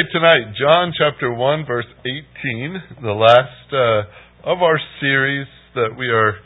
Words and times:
Okay, 0.00 0.08
tonight, 0.12 0.54
John 0.58 0.92
chapter 0.96 1.32
1, 1.32 1.66
verse 1.66 1.86
18, 2.06 2.82
the 3.02 3.12
last 3.12 3.72
uh, 3.72 4.50
of 4.50 4.62
our 4.62 4.78
series 5.00 5.46
that 5.74 5.90
we 5.98 6.06
are 6.08 6.36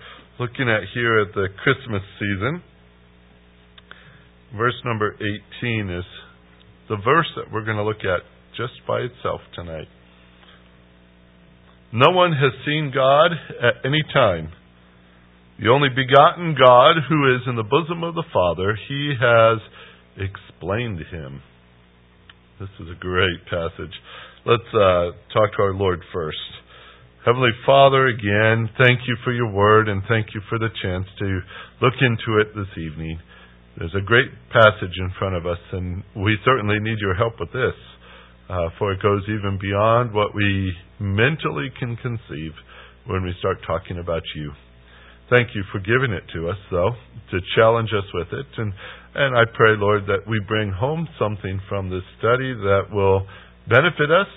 looking 0.40 0.68
at 0.68 0.80
here 0.92 1.20
at 1.20 1.34
the 1.34 1.46
Christmas 1.62 2.02
season. 2.18 2.62
Verse 4.56 4.74
number 4.84 5.14
18 5.62 5.88
is 5.88 6.04
the 6.88 6.96
verse 7.04 7.28
that 7.36 7.52
we're 7.52 7.64
going 7.64 7.76
to 7.76 7.84
look 7.84 8.02
at 8.02 8.22
just 8.56 8.72
by 8.88 9.00
itself 9.00 9.40
tonight. 9.54 9.88
No 11.92 12.10
one 12.10 12.32
has 12.32 12.52
seen 12.66 12.90
God 12.92 13.32
at 13.62 13.84
any 13.84 14.02
time. 14.12 14.52
The 15.60 15.68
only 15.68 15.90
begotten 15.90 16.56
God 16.58 16.96
who 17.08 17.36
is 17.36 17.42
in 17.46 17.54
the 17.54 17.62
bosom 17.62 18.02
of 18.02 18.16
the 18.16 18.24
Father, 18.32 18.76
he 18.88 19.14
has 19.20 19.58
explained 20.16 21.00
him. 21.12 21.42
This 22.60 22.68
is 22.78 22.86
a 22.86 23.00
great 23.00 23.44
passage. 23.50 23.90
Let's 24.46 24.70
uh, 24.72 25.10
talk 25.34 25.50
to 25.56 25.62
our 25.62 25.74
Lord 25.74 25.98
first. 26.12 26.38
Heavenly 27.26 27.50
Father, 27.66 28.06
again, 28.06 28.70
thank 28.78 29.00
you 29.08 29.16
for 29.24 29.32
your 29.32 29.50
word 29.50 29.88
and 29.88 30.02
thank 30.06 30.28
you 30.34 30.40
for 30.48 30.60
the 30.60 30.68
chance 30.80 31.06
to 31.18 31.40
look 31.82 31.94
into 32.00 32.38
it 32.38 32.54
this 32.54 32.70
evening. 32.78 33.18
There's 33.76 33.94
a 33.98 34.06
great 34.06 34.30
passage 34.52 34.94
in 34.96 35.10
front 35.18 35.34
of 35.34 35.46
us, 35.46 35.58
and 35.72 36.04
we 36.14 36.38
certainly 36.44 36.78
need 36.78 36.98
your 37.00 37.16
help 37.16 37.40
with 37.40 37.50
this, 37.52 37.74
uh, 38.48 38.68
for 38.78 38.92
it 38.92 39.02
goes 39.02 39.22
even 39.24 39.58
beyond 39.60 40.14
what 40.14 40.32
we 40.32 40.72
mentally 41.00 41.72
can 41.76 41.96
conceive 41.96 42.52
when 43.08 43.24
we 43.24 43.34
start 43.40 43.58
talking 43.66 43.98
about 43.98 44.22
you. 44.36 44.52
Thank 45.30 45.54
you 45.54 45.62
for 45.72 45.78
giving 45.78 46.12
it 46.12 46.24
to 46.34 46.50
us, 46.50 46.58
though, 46.70 46.90
to 47.30 47.38
challenge 47.56 47.90
us 47.96 48.04
with 48.12 48.28
it. 48.32 48.46
And, 48.58 48.72
and 49.14 49.36
I 49.36 49.44
pray, 49.54 49.74
Lord, 49.76 50.04
that 50.06 50.28
we 50.28 50.38
bring 50.46 50.70
home 50.70 51.08
something 51.18 51.60
from 51.68 51.88
this 51.88 52.02
study 52.18 52.52
that 52.52 52.92
will 52.92 53.26
benefit 53.68 54.10
us, 54.10 54.28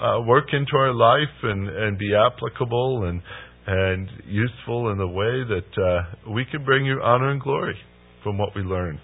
uh, 0.00 0.20
work 0.22 0.46
into 0.52 0.76
our 0.76 0.94
life, 0.94 1.34
and, 1.42 1.68
and 1.68 1.98
be 1.98 2.14
applicable 2.14 3.04
and, 3.08 3.22
and 3.66 4.08
useful 4.26 4.92
in 4.92 4.98
the 4.98 5.08
way 5.08 5.42
that 5.42 5.82
uh, 5.82 6.30
we 6.32 6.44
can 6.44 6.64
bring 6.64 6.86
you 6.86 7.00
honor 7.02 7.30
and 7.30 7.40
glory 7.40 7.76
from 8.22 8.38
what 8.38 8.50
we 8.54 8.62
learn. 8.62 9.00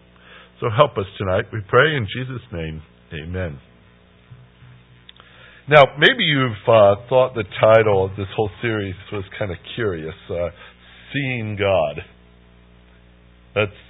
So 0.60 0.68
help 0.74 0.96
us 0.96 1.06
tonight, 1.18 1.46
we 1.52 1.60
pray 1.68 1.96
in 1.96 2.06
Jesus' 2.06 2.42
name. 2.52 2.82
Amen. 3.12 3.58
Now, 5.68 5.82
maybe 5.98 6.22
you've 6.22 6.62
uh, 6.68 6.94
thought 7.08 7.34
the 7.34 7.44
title 7.60 8.04
of 8.04 8.12
this 8.16 8.28
whole 8.36 8.50
series 8.62 8.94
was 9.12 9.24
kind 9.36 9.50
of 9.50 9.56
curious. 9.74 10.14
Uh, 10.30 10.50
seeing 11.16 11.56
God. 11.56 12.04
That's, 13.56 13.80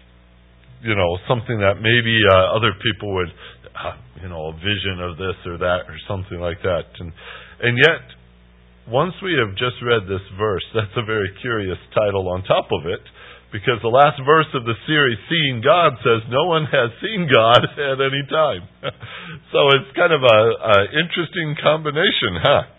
you 0.82 0.94
know, 0.94 1.18
something 1.26 1.58
that 1.58 1.82
maybe 1.82 2.14
uh, 2.30 2.54
other 2.54 2.70
people 2.78 3.14
would, 3.18 3.32
uh, 3.74 3.98
you 4.22 4.28
know, 4.30 4.54
a 4.54 4.54
vision 4.54 5.02
of 5.02 5.18
this 5.18 5.34
or 5.42 5.58
that 5.58 5.90
or 5.90 5.98
something 6.06 6.38
like 6.38 6.62
that. 6.62 6.86
And, 7.02 7.10
and 7.66 7.74
yet, 7.74 8.06
once 8.86 9.18
we 9.18 9.34
have 9.34 9.58
just 9.58 9.82
read 9.82 10.06
this 10.06 10.22
verse, 10.38 10.62
that's 10.70 10.94
a 10.94 11.02
very 11.02 11.34
curious 11.42 11.78
title 11.90 12.30
on 12.30 12.46
top 12.46 12.70
of 12.70 12.86
it, 12.86 13.02
because 13.50 13.82
the 13.82 13.90
last 13.90 14.22
verse 14.22 14.46
of 14.54 14.62
the 14.62 14.78
series, 14.86 15.18
Seeing 15.26 15.58
God, 15.58 15.98
says 16.06 16.22
no 16.30 16.46
one 16.46 16.70
has 16.70 16.94
seen 17.02 17.26
God 17.26 17.66
at 17.90 17.98
any 17.98 18.22
time. 18.30 18.62
so 19.50 19.58
it's 19.74 19.90
kind 19.98 20.14
of 20.14 20.22
a, 20.22 20.40
a 20.62 20.76
interesting 20.94 21.58
combination, 21.58 22.38
huh? 22.38 22.75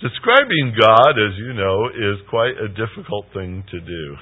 Describing 0.00 0.72
God, 0.80 1.12
as 1.20 1.36
you 1.36 1.52
know, 1.52 1.92
is 1.92 2.24
quite 2.32 2.56
a 2.56 2.72
difficult 2.72 3.28
thing 3.36 3.64
to 3.68 3.80
do. 3.84 4.16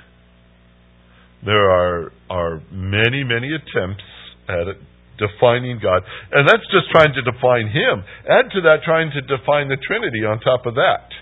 There 1.47 1.71
are, 1.71 2.11
are 2.29 2.59
many, 2.75 3.23
many 3.23 3.55
attempts 3.55 4.03
at 4.51 4.75
defining 5.23 5.79
God, 5.79 6.03
and 6.35 6.51
that's 6.51 6.67
just 6.75 6.91
trying 6.91 7.15
to 7.15 7.23
define 7.23 7.71
Him. 7.71 8.03
Add 8.27 8.51
to 8.59 8.61
that 8.67 8.83
trying 8.83 9.15
to 9.15 9.23
define 9.23 9.71
the 9.71 9.79
Trinity 9.79 10.27
on 10.27 10.43
top 10.43 10.67
of 10.67 10.75
that. 10.75 11.15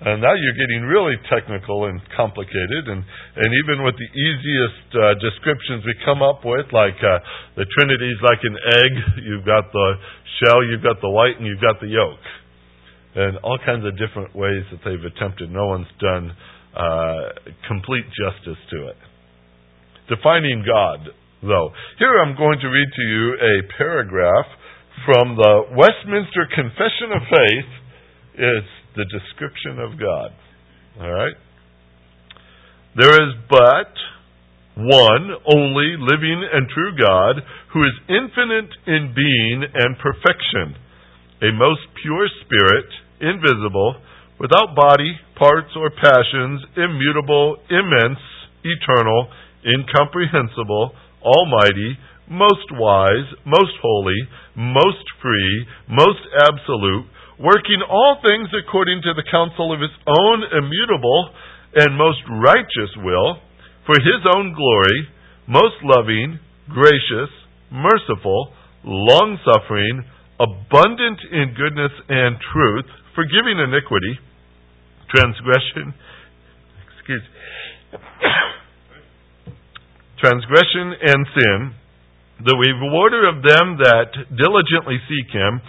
And 0.00 0.24
now 0.24 0.32
you're 0.32 0.56
getting 0.56 0.88
really 0.88 1.20
technical 1.28 1.84
and 1.84 2.00
complicated, 2.16 2.88
and, 2.88 3.04
and 3.04 3.50
even 3.52 3.84
with 3.84 4.00
the 4.00 4.08
easiest 4.16 4.96
uh, 4.96 5.12
descriptions 5.20 5.84
we 5.84 5.92
come 6.08 6.24
up 6.24 6.40
with, 6.40 6.72
like 6.72 6.96
uh, 7.04 7.20
the 7.60 7.68
Trinity's 7.68 8.16
like 8.24 8.40
an 8.48 8.56
egg, 8.80 8.92
you've 9.28 9.44
got 9.44 9.68
the 9.68 9.88
shell, 10.40 10.64
you've 10.64 10.80
got 10.80 11.04
the 11.04 11.12
white, 11.12 11.36
and 11.36 11.44
you've 11.44 11.60
got 11.60 11.84
the 11.84 11.92
yolk 11.92 12.24
and 13.14 13.38
all 13.38 13.58
kinds 13.64 13.84
of 13.84 13.98
different 13.98 14.34
ways 14.34 14.64
that 14.70 14.80
they've 14.84 15.04
attempted. 15.04 15.50
No 15.50 15.66
one's 15.66 15.90
done 15.98 16.32
uh, 16.76 17.34
complete 17.66 18.06
justice 18.14 18.60
to 18.70 18.88
it. 18.88 18.98
Defining 20.08 20.64
God, 20.66 21.10
though. 21.42 21.70
Here 21.98 22.22
I'm 22.22 22.36
going 22.36 22.58
to 22.60 22.68
read 22.68 22.88
to 22.94 23.02
you 23.02 23.34
a 23.34 23.54
paragraph 23.78 24.46
from 25.06 25.36
the 25.36 25.62
Westminster 25.74 26.46
Confession 26.54 27.10
of 27.14 27.22
Faith. 27.26 27.70
It's 28.34 28.74
the 28.96 29.06
description 29.06 29.78
of 29.78 29.98
God. 29.98 30.30
All 31.00 31.10
right? 31.10 31.34
There 32.96 33.14
is 33.14 33.34
but 33.48 33.94
one 34.76 35.30
only 35.46 35.94
living 35.98 36.42
and 36.52 36.68
true 36.68 36.92
God 36.98 37.42
who 37.72 37.82
is 37.84 37.92
infinite 38.08 38.70
in 38.86 39.14
being 39.14 39.62
and 39.62 39.96
perfection 39.98 40.74
a 41.42 41.52
most 41.56 41.80
pure 42.02 42.28
spirit, 42.44 42.88
invisible, 43.20 43.96
without 44.38 44.76
body, 44.76 45.20
parts, 45.36 45.72
or 45.76 45.90
passions, 45.90 46.64
immutable, 46.76 47.56
immense, 47.68 48.20
eternal, 48.64 49.28
incomprehensible, 49.64 50.92
almighty, 51.22 51.96
most 52.28 52.68
wise, 52.72 53.28
most 53.44 53.72
holy, 53.82 54.16
most 54.56 55.04
free, 55.20 55.66
most 55.88 56.22
absolute, 56.46 57.04
working 57.40 57.82
all 57.88 58.20
things 58.22 58.48
according 58.52 59.02
to 59.02 59.12
the 59.16 59.26
counsel 59.30 59.72
of 59.72 59.80
his 59.80 59.92
own 60.06 60.44
immutable 60.52 61.32
and 61.74 61.96
most 61.96 62.20
righteous 62.28 62.92
will, 63.02 63.40
for 63.84 63.96
his 63.98 64.22
own 64.36 64.54
glory, 64.54 65.08
most 65.48 65.76
loving, 65.82 66.38
gracious, 66.68 67.32
merciful, 67.72 68.52
long 68.84 69.38
suffering, 69.44 70.04
abundant 70.40 71.20
in 71.28 71.52
goodness 71.52 71.92
and 72.08 72.40
truth, 72.40 72.88
forgiving 73.14 73.60
iniquity, 73.60 74.16
transgression, 75.12 75.92
excuse, 76.88 77.26
transgression 80.24 80.96
and 80.96 81.20
sin, 81.36 81.58
the 82.40 82.56
rewarder 82.56 83.28
of 83.28 83.44
them 83.44 83.76
that 83.84 84.16
diligently 84.32 84.96
seek 85.04 85.28
him, 85.28 85.60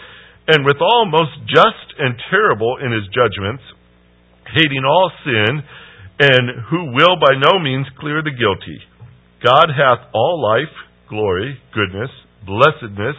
and 0.48 0.64
withal 0.64 1.06
most 1.12 1.36
just 1.52 2.00
and 2.00 2.16
terrible 2.32 2.80
in 2.80 2.96
his 2.96 3.04
judgments, 3.12 3.64
hating 4.56 4.88
all 4.88 5.12
sin, 5.28 5.62
and 6.20 6.64
who 6.72 6.96
will 6.96 7.20
by 7.20 7.36
no 7.36 7.60
means 7.60 7.88
clear 8.00 8.24
the 8.24 8.32
guilty. 8.32 8.80
God 9.44 9.68
hath 9.68 10.08
all 10.14 10.40
life, 10.40 10.74
glory, 11.10 11.60
goodness, 11.74 12.10
blessedness, 12.46 13.16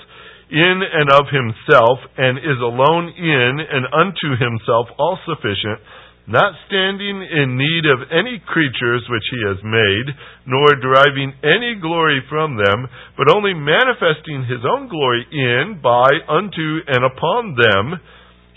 in 0.53 0.77
and 0.85 1.09
of 1.09 1.33
himself, 1.33 1.99
and 2.21 2.37
is 2.37 2.61
alone 2.61 3.09
in 3.17 3.53
and 3.57 3.89
unto 3.89 4.37
himself 4.37 4.93
all 5.01 5.17
sufficient, 5.25 5.81
not 6.29 6.53
standing 6.69 7.25
in 7.25 7.57
need 7.57 7.89
of 7.89 8.07
any 8.13 8.39
creatures 8.47 9.03
which 9.09 9.27
he 9.33 9.41
has 9.49 9.59
made, 9.65 10.13
nor 10.47 10.69
deriving 10.77 11.33
any 11.43 11.75
glory 11.81 12.23
from 12.29 12.61
them, 12.61 12.87
but 13.17 13.33
only 13.33 13.55
manifesting 13.55 14.45
his 14.45 14.61
own 14.63 14.89
glory 14.89 15.27
in, 15.33 15.81
by, 15.83 16.07
unto, 16.29 16.85
and 16.87 17.03
upon 17.03 17.57
them. 17.57 17.99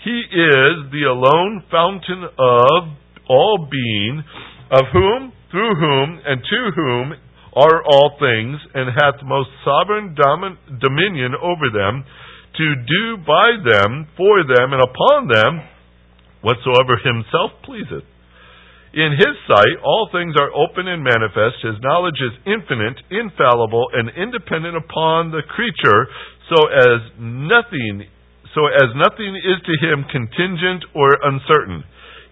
He 0.04 0.20
is 0.20 0.92
the 0.92 1.08
alone 1.10 1.64
fountain 1.72 2.28
of 2.38 2.80
all 3.28 3.66
being, 3.72 4.22
of 4.70 4.84
whom, 4.92 5.32
through 5.50 5.74
whom, 5.74 6.20
and 6.24 6.40
to 6.44 6.70
whom 6.76 7.14
are 7.56 7.82
all 7.82 8.20
things, 8.20 8.60
and 8.74 8.92
hath 8.92 9.24
most 9.24 9.48
sovereign 9.64 10.14
domin- 10.14 10.60
dominion 10.78 11.32
over 11.40 11.72
them, 11.72 12.04
to 12.56 12.74
do 12.76 13.16
by 13.24 13.56
them, 13.64 14.08
for 14.16 14.44
them, 14.44 14.72
and 14.72 14.82
upon 14.82 15.28
them 15.28 15.64
whatsoever 16.42 17.00
himself 17.02 17.50
pleaseth. 17.64 18.04
In 18.94 19.12
his 19.12 19.36
sight 19.48 19.76
all 19.84 20.08
things 20.12 20.34
are 20.40 20.52
open 20.56 20.88
and 20.88 21.02
manifest. 21.04 21.60
His 21.60 21.76
knowledge 21.82 22.16
is 22.16 22.32
infinite, 22.46 22.96
infallible, 23.10 23.88
and 23.92 24.08
independent 24.16 24.76
upon 24.76 25.32
the 25.32 25.42
creature, 25.42 26.08
so 26.48 26.68
as 26.68 27.00
nothing 27.18 28.08
so 28.56 28.64
as 28.72 28.88
nothing 28.96 29.36
is 29.36 29.60
to 29.68 29.74
him 29.84 30.08
contingent 30.08 30.88
or 30.96 31.12
uncertain. 31.20 31.84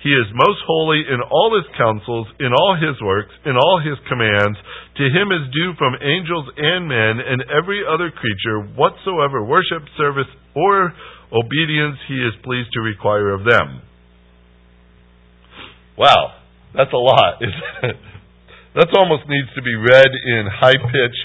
He 0.05 0.13
is 0.13 0.29
most 0.37 0.61
holy 0.69 1.01
in 1.01 1.25
all 1.33 1.57
his 1.57 1.65
counsels, 1.81 2.29
in 2.37 2.53
all 2.53 2.77
his 2.77 3.01
works, 3.01 3.33
in 3.49 3.57
all 3.57 3.81
his 3.81 3.97
commands. 4.05 4.61
To 5.01 5.05
him 5.09 5.33
is 5.33 5.49
due 5.49 5.73
from 5.81 5.97
angels 5.97 6.45
and 6.61 6.85
men 6.85 7.25
and 7.25 7.41
every 7.49 7.81
other 7.89 8.13
creature 8.13 8.69
whatsoever 8.77 9.41
worship, 9.43 9.81
service, 9.97 10.29
or 10.53 10.93
obedience 11.33 11.97
he 12.07 12.21
is 12.21 12.37
pleased 12.45 12.69
to 12.77 12.85
require 12.85 13.33
of 13.33 13.49
them. 13.49 13.81
Wow, 15.97 16.37
that's 16.77 16.93
a 16.93 17.01
lot, 17.01 17.41
that 18.77 18.89
almost 18.99 19.25
needs 19.27 19.49
to 19.57 19.63
be 19.63 19.75
read 19.75 20.11
in 20.13 20.45
high 20.53 20.77
pitch, 20.77 21.17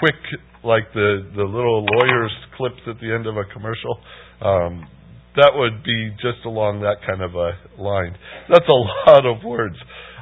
quick, 0.00 0.18
like 0.64 0.90
the 0.92 1.22
the 1.36 1.44
little 1.44 1.86
lawyers 1.86 2.32
clips 2.56 2.82
at 2.88 2.98
the 3.00 3.14
end 3.14 3.28
of 3.28 3.36
a 3.36 3.44
commercial. 3.44 4.00
Um, 4.40 4.88
that 5.36 5.52
would 5.54 5.82
be 5.82 6.14
just 6.22 6.46
along 6.46 6.86
that 6.86 7.02
kind 7.02 7.22
of 7.22 7.34
a 7.34 7.58
line. 7.74 8.14
That's 8.46 8.68
a 8.68 8.80
lot 9.10 9.26
of 9.26 9.42
words. 9.42 9.74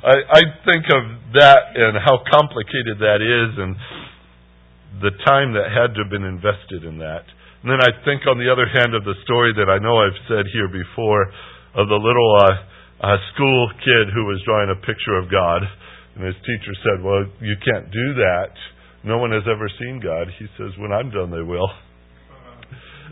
I, 0.02 0.40
I 0.40 0.42
think 0.64 0.88
of 0.88 1.02
that 1.38 1.76
and 1.76 2.00
how 2.00 2.24
complicated 2.26 2.98
that 2.98 3.20
is, 3.20 3.50
and 3.60 3.76
the 5.04 5.12
time 5.24 5.52
that 5.54 5.68
had 5.68 5.94
to 5.94 6.04
have 6.04 6.12
been 6.12 6.24
invested 6.24 6.84
in 6.84 6.98
that. 6.98 7.28
And 7.62 7.70
then 7.70 7.78
I 7.78 7.92
think, 8.02 8.26
on 8.26 8.42
the 8.42 8.50
other 8.50 8.66
hand, 8.66 8.96
of 8.96 9.04
the 9.04 9.14
story 9.22 9.54
that 9.54 9.70
I 9.70 9.78
know 9.78 10.02
I've 10.02 10.18
said 10.26 10.50
here 10.50 10.66
before 10.66 11.30
of 11.78 11.86
the 11.86 12.00
little 12.00 12.30
uh, 12.42 12.56
uh, 13.06 13.16
school 13.32 13.70
kid 13.84 14.10
who 14.10 14.24
was 14.26 14.42
drawing 14.42 14.74
a 14.74 14.80
picture 14.82 15.16
of 15.20 15.30
God, 15.30 15.62
and 16.16 16.24
his 16.24 16.36
teacher 16.42 16.74
said, 16.82 17.04
"Well, 17.04 17.28
you 17.38 17.54
can't 17.62 17.86
do 17.92 18.06
that. 18.18 18.52
No 19.04 19.18
one 19.18 19.30
has 19.30 19.44
ever 19.46 19.70
seen 19.78 20.00
God." 20.02 20.26
He 20.40 20.48
says, 20.58 20.74
"When 20.80 20.90
I'm 20.90 21.14
done, 21.14 21.30
they 21.30 21.44
will." 21.44 21.70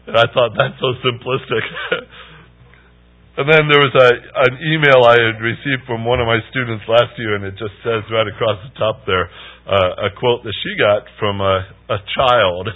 And 0.06 0.16
I 0.16 0.24
thought 0.32 0.56
that's 0.56 0.80
so 0.80 0.94
simplistic. 1.04 1.64
and 3.38 3.48
then 3.48 3.68
there 3.68 3.80
was 3.80 3.94
a 3.94 4.10
an 4.50 4.58
email 4.64 5.04
I 5.04 5.16
had 5.16 5.40
received 5.40 5.84
from 5.86 6.04
one 6.04 6.20
of 6.20 6.26
my 6.26 6.40
students 6.50 6.84
last 6.88 7.18
year, 7.18 7.34
and 7.36 7.44
it 7.44 7.56
just 7.56 7.74
says 7.84 8.02
right 8.10 8.28
across 8.28 8.58
the 8.64 8.70
top 8.78 9.06
there 9.06 9.30
uh, 9.68 10.06
a 10.08 10.10
quote 10.18 10.42
that 10.44 10.54
she 10.56 10.74
got 10.76 11.04
from 11.18 11.40
a, 11.40 11.66
a 11.88 11.98
child 12.16 12.68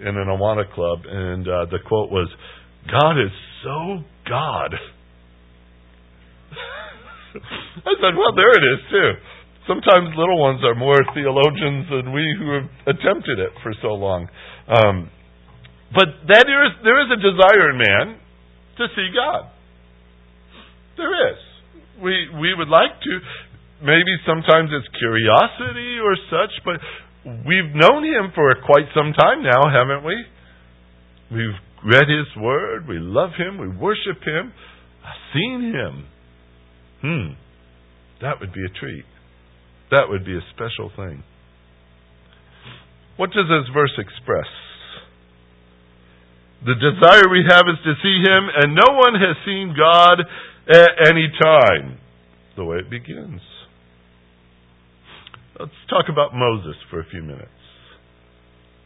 in 0.00 0.16
an 0.16 0.28
Awana 0.28 0.64
club, 0.74 1.04
and 1.06 1.46
uh, 1.46 1.66
the 1.70 1.78
quote 1.86 2.10
was, 2.10 2.28
"God 2.90 3.20
is 3.20 3.32
so 3.62 4.02
God." 4.28 4.74
I 7.88 7.94
said, 8.00 8.16
"Well, 8.16 8.32
there 8.34 8.52
it 8.52 8.64
is 8.74 8.80
too." 8.90 9.14
Sometimes 9.68 10.16
little 10.18 10.40
ones 10.42 10.64
are 10.64 10.74
more 10.74 10.98
theologians 11.14 11.86
than 11.88 12.12
we 12.12 12.34
who 12.36 12.50
have 12.58 12.68
attempted 12.96 13.38
it 13.38 13.52
for 13.62 13.72
so 13.80 13.94
long. 13.94 14.28
Um, 14.66 15.08
but 15.94 16.08
that 16.28 16.44
there 16.48 16.64
is, 16.64 16.72
there 16.82 17.00
is 17.04 17.08
a 17.12 17.20
desire 17.20 17.70
in 17.70 17.78
man 17.78 18.06
to 18.78 18.84
see 18.96 19.08
God. 19.12 19.50
There 20.96 21.12
is. 21.32 21.38
We, 22.00 22.28
we 22.40 22.54
would 22.54 22.68
like 22.68 22.96
to. 23.04 23.12
Maybe 23.84 24.16
sometimes 24.26 24.70
it's 24.72 24.88
curiosity 24.96 25.98
or 26.00 26.16
such, 26.30 26.54
but 26.64 26.78
we've 27.44 27.74
known 27.74 28.04
Him 28.04 28.32
for 28.34 28.54
quite 28.64 28.88
some 28.94 29.12
time 29.12 29.42
now, 29.42 29.68
haven't 29.68 30.04
we? 30.04 30.16
We've 31.30 31.58
read 31.84 32.08
His 32.08 32.30
Word. 32.40 32.88
We 32.88 32.98
love 32.98 33.30
Him. 33.36 33.58
We 33.58 33.68
worship 33.68 34.22
Him. 34.24 34.52
I've 35.04 35.24
seen 35.34 35.74
Him. 35.74 36.06
Hmm. 37.02 37.34
That 38.22 38.40
would 38.40 38.52
be 38.52 38.64
a 38.64 38.72
treat. 38.78 39.04
That 39.90 40.08
would 40.08 40.24
be 40.24 40.36
a 40.36 40.44
special 40.54 40.90
thing. 40.94 41.22
What 43.16 43.30
does 43.30 43.46
this 43.50 43.68
verse 43.74 43.92
express? 43.98 44.46
The 46.64 46.78
desire 46.78 47.26
we 47.26 47.42
have 47.48 47.66
is 47.66 47.80
to 47.82 47.94
see 48.02 48.22
Him, 48.22 48.46
and 48.46 48.74
no 48.74 48.94
one 48.94 49.14
has 49.18 49.34
seen 49.44 49.74
God 49.74 50.22
at 50.70 51.10
any 51.10 51.26
time. 51.42 51.98
The 52.56 52.64
way 52.64 52.78
it 52.78 52.90
begins. 52.90 53.40
Let's 55.58 55.74
talk 55.90 56.06
about 56.08 56.34
Moses 56.34 56.76
for 56.90 57.00
a 57.00 57.06
few 57.10 57.22
minutes. 57.22 57.50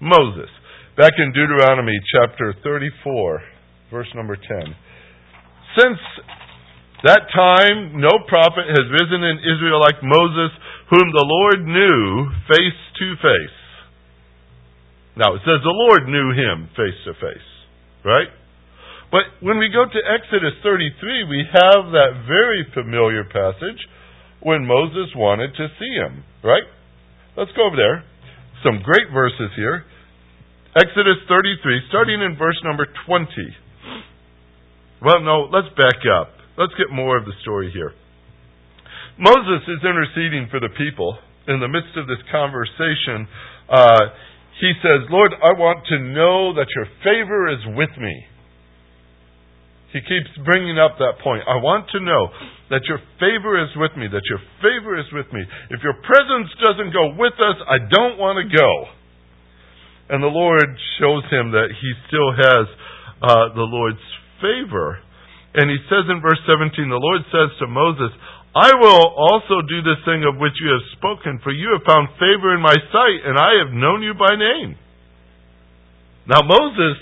Moses. 0.01 0.49
Back 0.97 1.13
in 1.19 1.33
Deuteronomy 1.33 2.01
chapter 2.13 2.55
34, 2.65 3.41
verse 3.91 4.09
number 4.15 4.37
10. 4.37 4.45
Since 5.77 6.01
that 7.05 7.29
time, 7.35 8.01
no 8.01 8.25
prophet 8.27 8.65
has 8.69 8.89
risen 8.89 9.21
in 9.21 9.45
Israel 9.45 9.81
like 9.81 10.01
Moses, 10.03 10.57
whom 10.89 11.13
the 11.13 11.29
Lord 11.29 11.61
knew 11.69 12.31
face 12.49 12.81
to 13.01 13.07
face. 13.21 13.59
Now, 15.17 15.35
it 15.35 15.41
says 15.45 15.61
the 15.65 15.77
Lord 15.89 16.09
knew 16.09 16.33
him 16.33 16.69
face 16.77 16.97
to 17.05 17.13
face. 17.15 17.56
Right? 18.07 18.31
But 19.11 19.43
when 19.43 19.59
we 19.59 19.67
go 19.75 19.83
to 19.83 20.01
Exodus 20.07 20.55
33, 20.63 21.27
we 21.27 21.43
have 21.51 21.91
that 21.91 22.23
very 22.31 22.63
familiar 22.71 23.27
passage 23.27 23.83
when 24.39 24.63
Moses 24.63 25.11
wanted 25.19 25.51
to 25.59 25.67
see 25.75 25.93
him. 25.99 26.23
Right? 26.47 26.63
Let's 27.35 27.51
go 27.59 27.67
over 27.67 27.75
there. 27.75 28.07
Some 28.63 28.79
great 28.87 29.11
verses 29.11 29.51
here. 29.59 29.83
Exodus 30.79 31.19
33, 31.27 31.89
starting 31.89 32.23
in 32.23 32.37
verse 32.39 32.61
number 32.63 32.87
20. 33.07 33.27
Well, 35.03 35.21
no, 35.21 35.49
let's 35.51 35.69
back 35.75 36.07
up. 36.07 36.31
Let's 36.57 36.73
get 36.79 36.95
more 36.95 37.19
of 37.19 37.25
the 37.25 37.35
story 37.43 37.71
here. 37.73 37.93
Moses 39.19 39.67
is 39.67 39.81
interceding 39.83 40.49
for 40.51 40.61
the 40.61 40.71
people. 40.77 41.19
In 41.49 41.61
the 41.61 41.69
midst 41.69 41.97
of 41.97 42.07
this 42.07 42.21
conversation, 42.31 43.27
uh, 43.69 44.13
he 44.61 44.73
says, 44.81 45.05
Lord, 45.13 45.33
I 45.37 45.53
want 45.53 45.85
to 45.93 45.99
know 46.01 46.57
that 46.57 46.73
your 46.73 46.89
favor 47.05 47.49
is 47.53 47.61
with 47.77 47.93
me. 48.01 48.15
He 49.93 50.01
keeps 50.01 50.33
bringing 50.45 50.81
up 50.81 50.97
that 50.99 51.21
point. 51.23 51.45
I 51.49 51.61
want 51.61 51.89
to 51.93 52.01
know 52.01 52.29
that 52.69 52.85
your 52.89 52.99
favor 53.21 53.57
is 53.61 53.71
with 53.77 53.93
me, 53.97 54.09
that 54.09 54.27
your 54.29 54.43
favor 54.61 54.99
is 54.99 55.07
with 55.13 55.29
me. 55.33 55.45
If 55.71 55.81
your 55.85 55.95
presence 56.05 56.51
doesn't 56.61 56.93
go 56.93 57.15
with 57.17 57.37
us, 57.39 57.57
I 57.69 57.79
don't 57.79 58.19
want 58.19 58.41
to 58.41 58.49
go. 58.49 58.73
And 60.09 60.23
the 60.23 60.33
Lord 60.33 60.69
shows 60.99 61.25
him 61.31 61.53
that 61.53 61.71
he 61.71 61.91
still 62.09 62.31
has 62.33 62.65
uh, 63.23 63.55
the 63.55 63.65
Lord's 63.67 64.05
favor. 64.41 65.01
And 65.57 65.71
he 65.71 65.81
says 65.89 66.05
in 66.13 66.21
verse 66.21 66.41
17, 66.45 66.77
the 66.89 67.01
Lord 67.01 67.23
says 67.33 67.51
to 67.61 67.67
Moses, 67.67 68.13
I 68.57 68.73
will 68.73 69.05
also 69.13 69.61
do 69.69 69.85
this 69.85 70.01
thing 70.09 70.25
of 70.25 70.41
which 70.41 70.57
you 70.65 70.73
have 70.73 70.97
spoken, 70.97 71.45
for 71.45 71.53
you 71.53 71.77
have 71.77 71.85
found 71.85 72.09
favor 72.17 72.57
in 72.57 72.65
my 72.65 72.73
sight, 72.89 73.21
and 73.29 73.37
I 73.37 73.61
have 73.61 73.77
known 73.77 74.01
you 74.01 74.17
by 74.17 74.33
name. 74.33 74.81
Now 76.25 76.41
Moses 76.41 76.97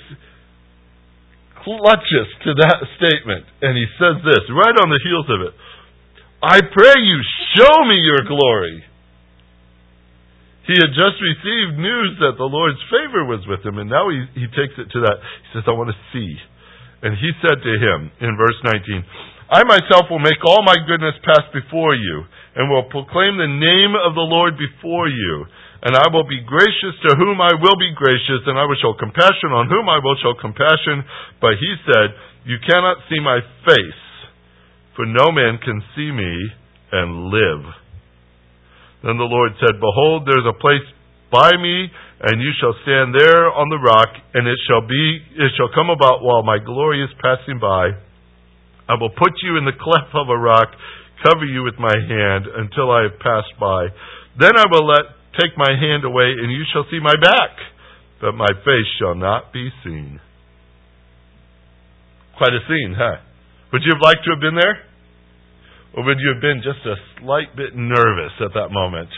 clutches 1.62 2.28
to 2.42 2.58
that 2.58 2.82
statement, 2.98 3.46
and 3.62 3.78
he 3.78 3.86
says 4.02 4.18
this, 4.26 4.42
right 4.50 4.74
on 4.82 4.90
the 4.90 4.98
heels 4.98 5.30
of 5.30 5.46
it. 5.46 5.54
I 6.42 6.58
pray 6.58 6.98
you, 6.98 7.18
show 7.54 7.86
me 7.86 8.02
your 8.02 8.26
glory. 8.26 8.82
He 10.66 10.74
had 10.74 10.90
just 10.90 11.22
received 11.22 11.78
news 11.78 12.18
that 12.18 12.34
the 12.34 12.50
Lord's 12.50 12.82
favor 12.90 13.30
was 13.30 13.46
with 13.46 13.62
him, 13.62 13.78
and 13.78 13.88
now 13.88 14.10
he, 14.10 14.26
he 14.34 14.50
takes 14.58 14.74
it 14.74 14.90
to 14.90 15.00
that. 15.06 15.22
He 15.22 15.48
says, 15.54 15.70
I 15.70 15.76
want 15.78 15.94
to 15.94 16.00
see. 16.10 16.34
And 17.04 17.14
he 17.14 17.30
said 17.46 17.62
to 17.62 17.74
him 17.78 18.10
in 18.18 18.34
verse 18.34 18.58
19, 18.64 19.06
I 19.50 19.60
myself 19.68 20.08
will 20.08 20.24
make 20.24 20.40
all 20.48 20.64
my 20.64 20.76
goodness 20.88 21.20
pass 21.20 21.44
before 21.52 21.92
you, 21.94 22.24
and 22.56 22.70
will 22.70 22.88
proclaim 22.88 23.36
the 23.36 23.50
name 23.50 23.92
of 23.92 24.16
the 24.16 24.24
Lord 24.24 24.56
before 24.56 25.08
you. 25.08 25.44
And 25.84 25.92
I 25.92 26.08
will 26.08 26.24
be 26.24 26.40
gracious 26.40 26.96
to 27.04 27.20
whom 27.20 27.44
I 27.44 27.52
will 27.60 27.76
be 27.76 27.92
gracious, 27.92 28.40
and 28.48 28.56
I 28.56 28.64
will 28.64 28.80
show 28.80 28.96
compassion 28.96 29.52
on 29.52 29.68
whom 29.68 29.84
I 29.84 30.00
will 30.00 30.16
show 30.24 30.32
compassion. 30.32 31.04
But 31.44 31.60
he 31.60 31.76
said, 31.84 32.16
You 32.48 32.56
cannot 32.64 33.04
see 33.12 33.20
my 33.20 33.44
face, 33.68 34.02
for 34.96 35.04
no 35.04 35.28
man 35.28 35.60
can 35.60 35.84
see 35.92 36.08
me 36.08 36.32
and 36.96 37.28
live. 37.28 37.64
Then 39.04 39.20
the 39.20 39.28
Lord 39.28 39.52
said, 39.60 39.76
Behold, 39.76 40.24
there 40.24 40.40
is 40.40 40.48
a 40.48 40.56
place 40.56 40.88
by 41.28 41.52
me, 41.60 41.92
and 42.24 42.40
you 42.40 42.56
shall 42.56 42.72
stand 42.88 43.12
there 43.12 43.52
on 43.52 43.68
the 43.68 43.76
rock, 43.76 44.08
and 44.32 44.48
it 44.48 44.56
shall 44.64 44.88
be, 44.88 45.20
it 45.36 45.52
shall 45.60 45.68
come 45.68 45.92
about 45.92 46.24
while 46.24 46.40
my 46.40 46.56
glory 46.56 47.04
is 47.04 47.12
passing 47.20 47.60
by 47.60 47.92
I 48.88 48.94
will 49.00 49.10
put 49.10 49.32
you 49.42 49.56
in 49.56 49.64
the 49.64 49.76
cleft 49.76 50.12
of 50.14 50.28
a 50.28 50.36
rock, 50.36 50.68
cover 51.24 51.44
you 51.44 51.62
with 51.62 51.78
my 51.78 51.94
hand 51.94 52.44
until 52.46 52.90
I 52.90 53.08
have 53.08 53.18
passed 53.20 53.56
by. 53.58 53.88
Then 54.38 54.52
I 54.56 54.66
will 54.70 54.86
let 54.86 55.14
take 55.40 55.56
my 55.56 55.72
hand 55.72 56.04
away, 56.04 56.30
and 56.30 56.52
you 56.52 56.62
shall 56.72 56.84
see 56.90 57.00
my 57.00 57.14
back, 57.20 57.50
but 58.20 58.32
my 58.32 58.50
face 58.64 58.90
shall 59.00 59.14
not 59.14 59.52
be 59.52 59.70
seen. 59.82 60.20
Quite 62.38 62.52
a 62.54 62.62
scene, 62.68 62.94
huh? 62.96 63.22
Would 63.72 63.82
you 63.82 63.92
have 63.94 64.02
liked 64.02 64.24
to 64.26 64.30
have 64.34 64.40
been 64.40 64.58
there? 64.58 64.78
Or 65.94 66.04
would 66.04 66.18
you 66.18 66.34
have 66.34 66.42
been 66.42 66.62
just 66.62 66.82
a 66.86 66.94
slight 67.18 67.54
bit 67.56 67.74
nervous 67.74 68.34
at 68.42 68.54
that 68.54 68.70
moment 68.70 69.10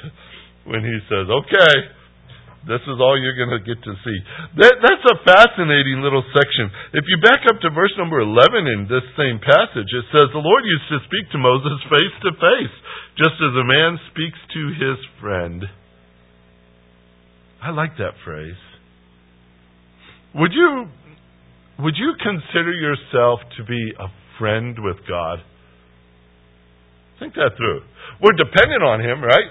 when 0.65 0.85
he 0.85 0.97
says, 1.09 1.29
Okay, 1.29 1.75
this 2.67 2.83
is 2.83 2.99
all 2.99 3.15
you're 3.15 3.39
going 3.39 3.55
to 3.55 3.63
get 3.63 3.79
to 3.79 3.95
see. 4.03 4.19
That, 4.59 4.75
that's 4.83 5.07
a 5.07 5.23
fascinating 5.23 6.03
little 6.03 6.27
section. 6.35 6.67
If 6.99 7.07
you 7.07 7.23
back 7.23 7.47
up 7.47 7.63
to 7.63 7.71
verse 7.71 7.95
number 7.95 8.19
11 8.19 8.67
in 8.67 8.91
this 8.91 9.07
same 9.15 9.39
passage, 9.39 9.87
it 9.87 10.07
says, 10.11 10.35
The 10.35 10.43
Lord 10.43 10.67
used 10.67 10.91
to 10.91 11.07
speak 11.07 11.31
to 11.31 11.39
Moses 11.39 11.79
face 11.87 12.17
to 12.27 12.33
face, 12.35 12.77
just 13.15 13.39
as 13.39 13.55
a 13.55 13.67
man 13.67 14.03
speaks 14.11 14.39
to 14.51 14.63
his 14.75 14.99
friend. 15.23 15.71
I 17.63 17.71
like 17.71 17.97
that 18.03 18.19
phrase. 18.27 18.59
Would 20.35 20.53
you, 20.53 20.91
would 21.79 21.95
you 21.97 22.19
consider 22.19 22.75
yourself 22.75 23.41
to 23.57 23.65
be 23.65 23.95
a 23.95 24.11
friend 24.39 24.77
with 24.83 25.07
God? 25.09 25.39
Think 27.19 27.35
that 27.35 27.57
through. 27.57 27.81
We're 28.21 28.37
dependent 28.37 28.83
on 28.85 29.01
Him, 29.01 29.25
right? 29.25 29.49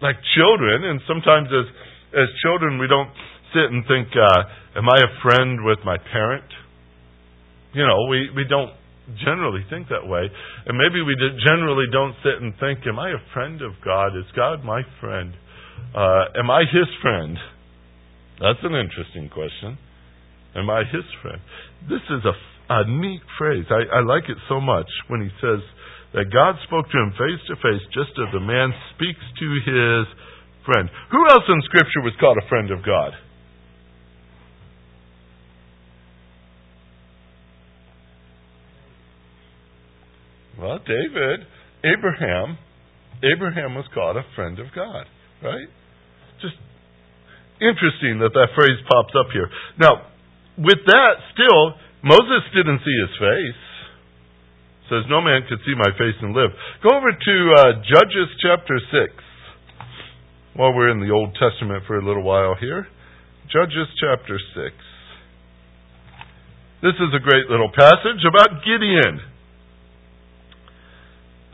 Like 0.00 0.16
children, 0.36 0.84
and 0.84 1.00
sometimes 1.06 1.48
as 1.52 1.68
as 2.14 2.28
children, 2.42 2.78
we 2.78 2.86
don't 2.86 3.10
sit 3.52 3.70
and 3.70 3.84
think, 3.86 4.08
uh, 4.14 4.78
am 4.78 4.88
I 4.88 4.98
a 4.98 5.10
friend 5.22 5.64
with 5.64 5.78
my 5.84 5.98
parent? 5.98 6.46
You 7.74 7.86
know, 7.86 8.06
we, 8.08 8.30
we 8.34 8.44
don't 8.48 8.72
generally 9.20 9.64
think 9.68 9.88
that 9.88 10.06
way. 10.06 10.30
And 10.66 10.78
maybe 10.78 11.02
we 11.02 11.14
generally 11.44 11.86
don't 11.92 12.14
sit 12.22 12.40
and 12.40 12.54
think, 12.58 12.86
am 12.86 12.98
I 12.98 13.10
a 13.10 13.22
friend 13.32 13.60
of 13.62 13.72
God? 13.84 14.16
Is 14.16 14.26
God 14.34 14.64
my 14.64 14.82
friend? 15.00 15.34
Uh, 15.94 16.38
am 16.38 16.50
I 16.50 16.62
his 16.70 16.88
friend? 17.02 17.36
That's 18.40 18.62
an 18.62 18.74
interesting 18.74 19.28
question. 19.28 19.78
Am 20.56 20.70
I 20.70 20.82
his 20.86 21.06
friend? 21.22 21.38
This 21.88 22.02
is 22.10 22.22
a, 22.24 22.34
a 22.70 22.88
neat 22.88 23.22
phrase. 23.38 23.66
I, 23.70 23.98
I 23.98 24.00
like 24.02 24.24
it 24.28 24.38
so 24.48 24.60
much 24.60 24.88
when 25.08 25.20
he 25.20 25.30
says 25.42 25.60
that 26.14 26.30
God 26.30 26.54
spoke 26.62 26.86
to 26.90 26.98
him 26.98 27.10
face 27.18 27.42
to 27.50 27.56
face 27.58 27.82
just 27.90 28.14
as 28.18 28.30
a 28.34 28.40
man 28.40 28.70
speaks 28.94 29.22
to 29.38 29.46
his 29.66 30.06
friend. 30.64 30.88
Who 31.12 31.20
else 31.30 31.44
in 31.48 31.60
Scripture 31.64 32.02
was 32.02 32.12
called 32.18 32.38
a 32.40 32.48
friend 32.48 32.70
of 32.70 32.84
God? 32.84 33.12
Well, 40.58 40.78
David, 40.78 41.46
Abraham, 41.84 42.58
Abraham 43.22 43.74
was 43.74 43.84
called 43.92 44.16
a 44.16 44.24
friend 44.34 44.58
of 44.58 44.66
God, 44.74 45.04
right? 45.42 45.68
Just 46.40 46.56
interesting 47.60 48.22
that 48.22 48.32
that 48.32 48.48
phrase 48.54 48.78
pops 48.88 49.12
up 49.18 49.28
here. 49.32 49.50
Now, 49.78 50.08
with 50.56 50.80
that, 50.86 51.14
still, 51.34 51.74
Moses 52.02 52.46
didn't 52.54 52.80
see 52.80 52.96
his 53.02 53.14
face. 53.18 53.62
Says, 54.88 55.04
No 55.08 55.20
man 55.20 55.42
could 55.48 55.58
see 55.66 55.74
my 55.74 55.90
face 55.96 56.16
and 56.22 56.36
live. 56.36 56.52
Go 56.84 56.92
over 56.96 57.10
to 57.10 57.36
uh, 57.56 57.64
Judges 57.82 58.28
chapter 58.40 58.78
6 58.78 59.23
while 60.54 60.72
we're 60.72 60.90
in 60.90 61.02
the 61.02 61.10
Old 61.10 61.34
Testament 61.34 61.82
for 61.86 61.98
a 61.98 62.04
little 62.04 62.22
while 62.22 62.54
here. 62.54 62.86
Judges 63.50 63.90
chapter 63.98 64.38
6. 64.38 64.70
This 66.82 66.94
is 66.94 67.10
a 67.10 67.18
great 67.18 67.50
little 67.50 67.70
passage 67.74 68.22
about 68.22 68.62
Gideon. 68.62 69.18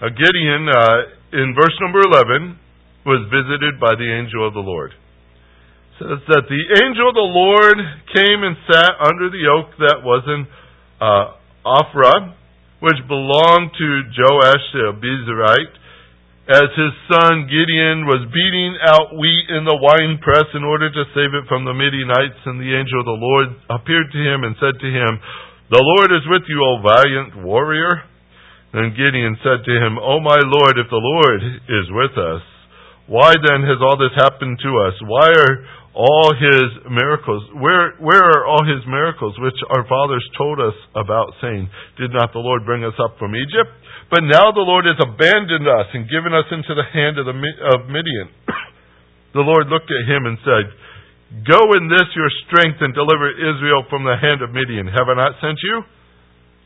Uh, 0.05 0.13
Gideon, 0.13 0.69
uh, 0.69 0.97
in 1.33 1.57
verse 1.57 1.77
number 1.81 2.01
11, 2.05 2.61
was 3.07 3.25
visited 3.33 3.81
by 3.81 3.97
the 3.97 4.05
angel 4.05 4.47
of 4.47 4.53
the 4.53 4.61
Lord. 4.61 4.93
It 4.93 6.05
says 6.05 6.21
that 6.29 6.45
the 6.49 6.65
angel 6.85 7.09
of 7.09 7.17
the 7.17 7.25
Lord 7.25 7.77
came 8.13 8.45
and 8.45 8.57
sat 8.69 9.01
under 9.01 9.33
the 9.33 9.45
oak 9.49 9.77
that 9.81 10.05
was 10.05 10.25
in 10.29 10.45
uh, 11.01 11.37
Ophrah, 11.65 12.37
which 12.81 13.01
belonged 13.09 13.73
to 13.77 13.89
Joash 14.13 14.67
the 14.73 14.93
Abiezrite, 14.93 15.80
as 16.51 16.67
his 16.75 16.95
son 17.07 17.47
Gideon 17.47 18.11
was 18.11 18.27
beating 18.35 18.75
out 18.83 19.15
wheat 19.15 19.47
in 19.55 19.63
the 19.63 19.79
winepress 19.79 20.51
in 20.51 20.67
order 20.67 20.91
to 20.91 21.13
save 21.15 21.31
it 21.31 21.47
from 21.47 21.63
the 21.63 21.73
Midianites, 21.73 22.43
and 22.43 22.59
the 22.59 22.75
angel 22.75 23.07
of 23.07 23.07
the 23.07 23.23
Lord 23.23 23.49
appeared 23.71 24.11
to 24.11 24.19
him 24.19 24.43
and 24.43 24.59
said 24.59 24.75
to 24.83 24.91
him, 24.91 25.23
The 25.71 25.79
Lord 25.79 26.11
is 26.11 26.27
with 26.27 26.43
you, 26.51 26.59
O 26.59 26.83
valiant 26.83 27.47
warrior. 27.47 28.03
Then 28.75 28.99
Gideon 28.99 29.39
said 29.47 29.63
to 29.63 29.75
him, 29.79 29.99
O 30.03 30.19
my 30.19 30.43
Lord, 30.43 30.75
if 30.75 30.91
the 30.91 30.99
Lord 30.99 31.43
is 31.71 31.87
with 31.95 32.19
us, 32.19 32.43
why 33.07 33.35
then 33.35 33.67
has 33.67 33.79
all 33.83 33.99
this 33.99 34.15
happened 34.19 34.59
to 34.63 34.71
us? 34.87 34.95
Why 35.07 35.31
are 35.31 35.55
all 35.91 36.31
his 36.39 36.87
miracles, 36.87 37.43
where, 37.59 37.99
where 37.99 38.23
are 38.23 38.47
all 38.47 38.63
his 38.63 38.87
miracles 38.87 39.35
which 39.43 39.59
our 39.75 39.83
fathers 39.91 40.23
told 40.39 40.63
us 40.63 40.77
about, 40.95 41.35
saying, 41.43 41.67
Did 41.99 42.15
not 42.15 42.31
the 42.31 42.43
Lord 42.43 42.63
bring 42.63 42.87
us 42.87 42.95
up 43.03 43.19
from 43.19 43.35
Egypt? 43.35 43.75
But 44.07 44.23
now 44.27 44.55
the 44.55 44.67
Lord 44.67 44.87
has 44.87 44.99
abandoned 45.03 45.67
us 45.67 45.91
and 45.95 46.11
given 46.11 46.31
us 46.31 46.47
into 46.51 46.75
the 46.79 46.87
hand 46.87 47.19
of, 47.19 47.27
the, 47.27 47.35
of 47.75 47.91
Midian. 47.91 48.31
the 49.37 49.47
Lord 49.47 49.67
looked 49.67 49.91
at 49.91 50.07
him 50.07 50.31
and 50.31 50.39
said, 50.47 50.67
Go 51.47 51.59
in 51.79 51.87
this 51.87 52.11
your 52.15 52.31
strength 52.47 52.83
and 52.83 52.91
deliver 52.91 53.31
Israel 53.31 53.87
from 53.87 54.03
the 54.03 54.19
hand 54.19 54.43
of 54.43 54.51
Midian. 54.51 54.91
Have 54.91 55.11
I 55.11 55.15
not 55.15 55.39
sent 55.39 55.63
you? 55.63 55.83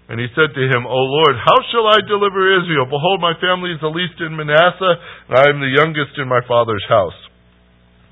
And 0.09 0.21
he 0.21 0.28
said 0.37 0.52
to 0.52 0.64
him, 0.69 0.85
O 0.85 1.00
Lord, 1.00 1.37
how 1.40 1.59
shall 1.73 1.88
I 1.88 2.04
deliver 2.04 2.61
Israel? 2.61 2.85
Behold, 2.85 3.25
my 3.25 3.37
family 3.40 3.73
is 3.73 3.81
the 3.81 3.93
least 3.93 4.21
in 4.21 4.37
Manasseh, 4.37 4.97
and 5.28 5.37
I 5.37 5.49
am 5.49 5.64
the 5.64 5.73
youngest 5.81 6.16
in 6.21 6.28
my 6.28 6.45
father's 6.45 6.85
house. 6.88 7.16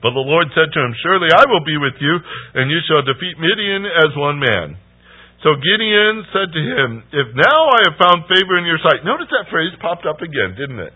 But 0.02 0.18
the 0.18 0.26
Lord 0.26 0.50
said 0.50 0.74
to 0.74 0.80
him, 0.82 0.92
Surely 1.06 1.30
I 1.30 1.46
will 1.46 1.62
be 1.62 1.78
with 1.78 1.94
you, 2.02 2.14
and 2.58 2.66
you 2.66 2.82
shall 2.90 3.06
defeat 3.06 3.38
Midian 3.38 3.86
as 3.86 4.10
one 4.18 4.42
man. 4.42 4.74
So 5.46 5.58
Gideon 5.58 6.22
said 6.30 6.50
to 6.54 6.62
him, 6.62 6.88
If 7.10 7.34
now 7.34 7.60
I 7.70 7.80
have 7.90 7.98
found 7.98 8.30
favor 8.30 8.58
in 8.58 8.66
your 8.66 8.82
sight. 8.82 9.02
Notice 9.02 9.30
that 9.30 9.50
phrase 9.50 9.74
popped 9.82 10.06
up 10.06 10.22
again, 10.22 10.54
didn't 10.54 10.78
it? 10.78 10.94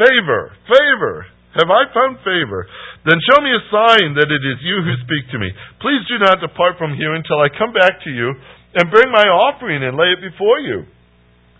Favor, 0.00 0.52
favor. 0.64 1.28
Have 1.54 1.70
I 1.70 1.86
found 1.92 2.18
favor? 2.26 2.66
Then 3.06 3.20
show 3.30 3.38
me 3.38 3.52
a 3.52 3.68
sign 3.70 4.16
that 4.18 4.32
it 4.32 4.42
is 4.42 4.58
you 4.64 4.82
who 4.82 4.94
speak 5.06 5.30
to 5.30 5.38
me. 5.38 5.52
Please 5.78 6.02
do 6.10 6.18
not 6.18 6.42
depart 6.42 6.80
from 6.80 6.96
here 6.96 7.14
until 7.14 7.38
I 7.38 7.52
come 7.52 7.70
back 7.70 8.02
to 8.02 8.10
you 8.10 8.32
and 8.74 8.90
bring 8.90 9.12
my 9.12 9.22
offering 9.22 9.84
and 9.84 9.94
lay 9.94 10.10
it 10.18 10.24
before 10.24 10.58
you. 10.58 10.82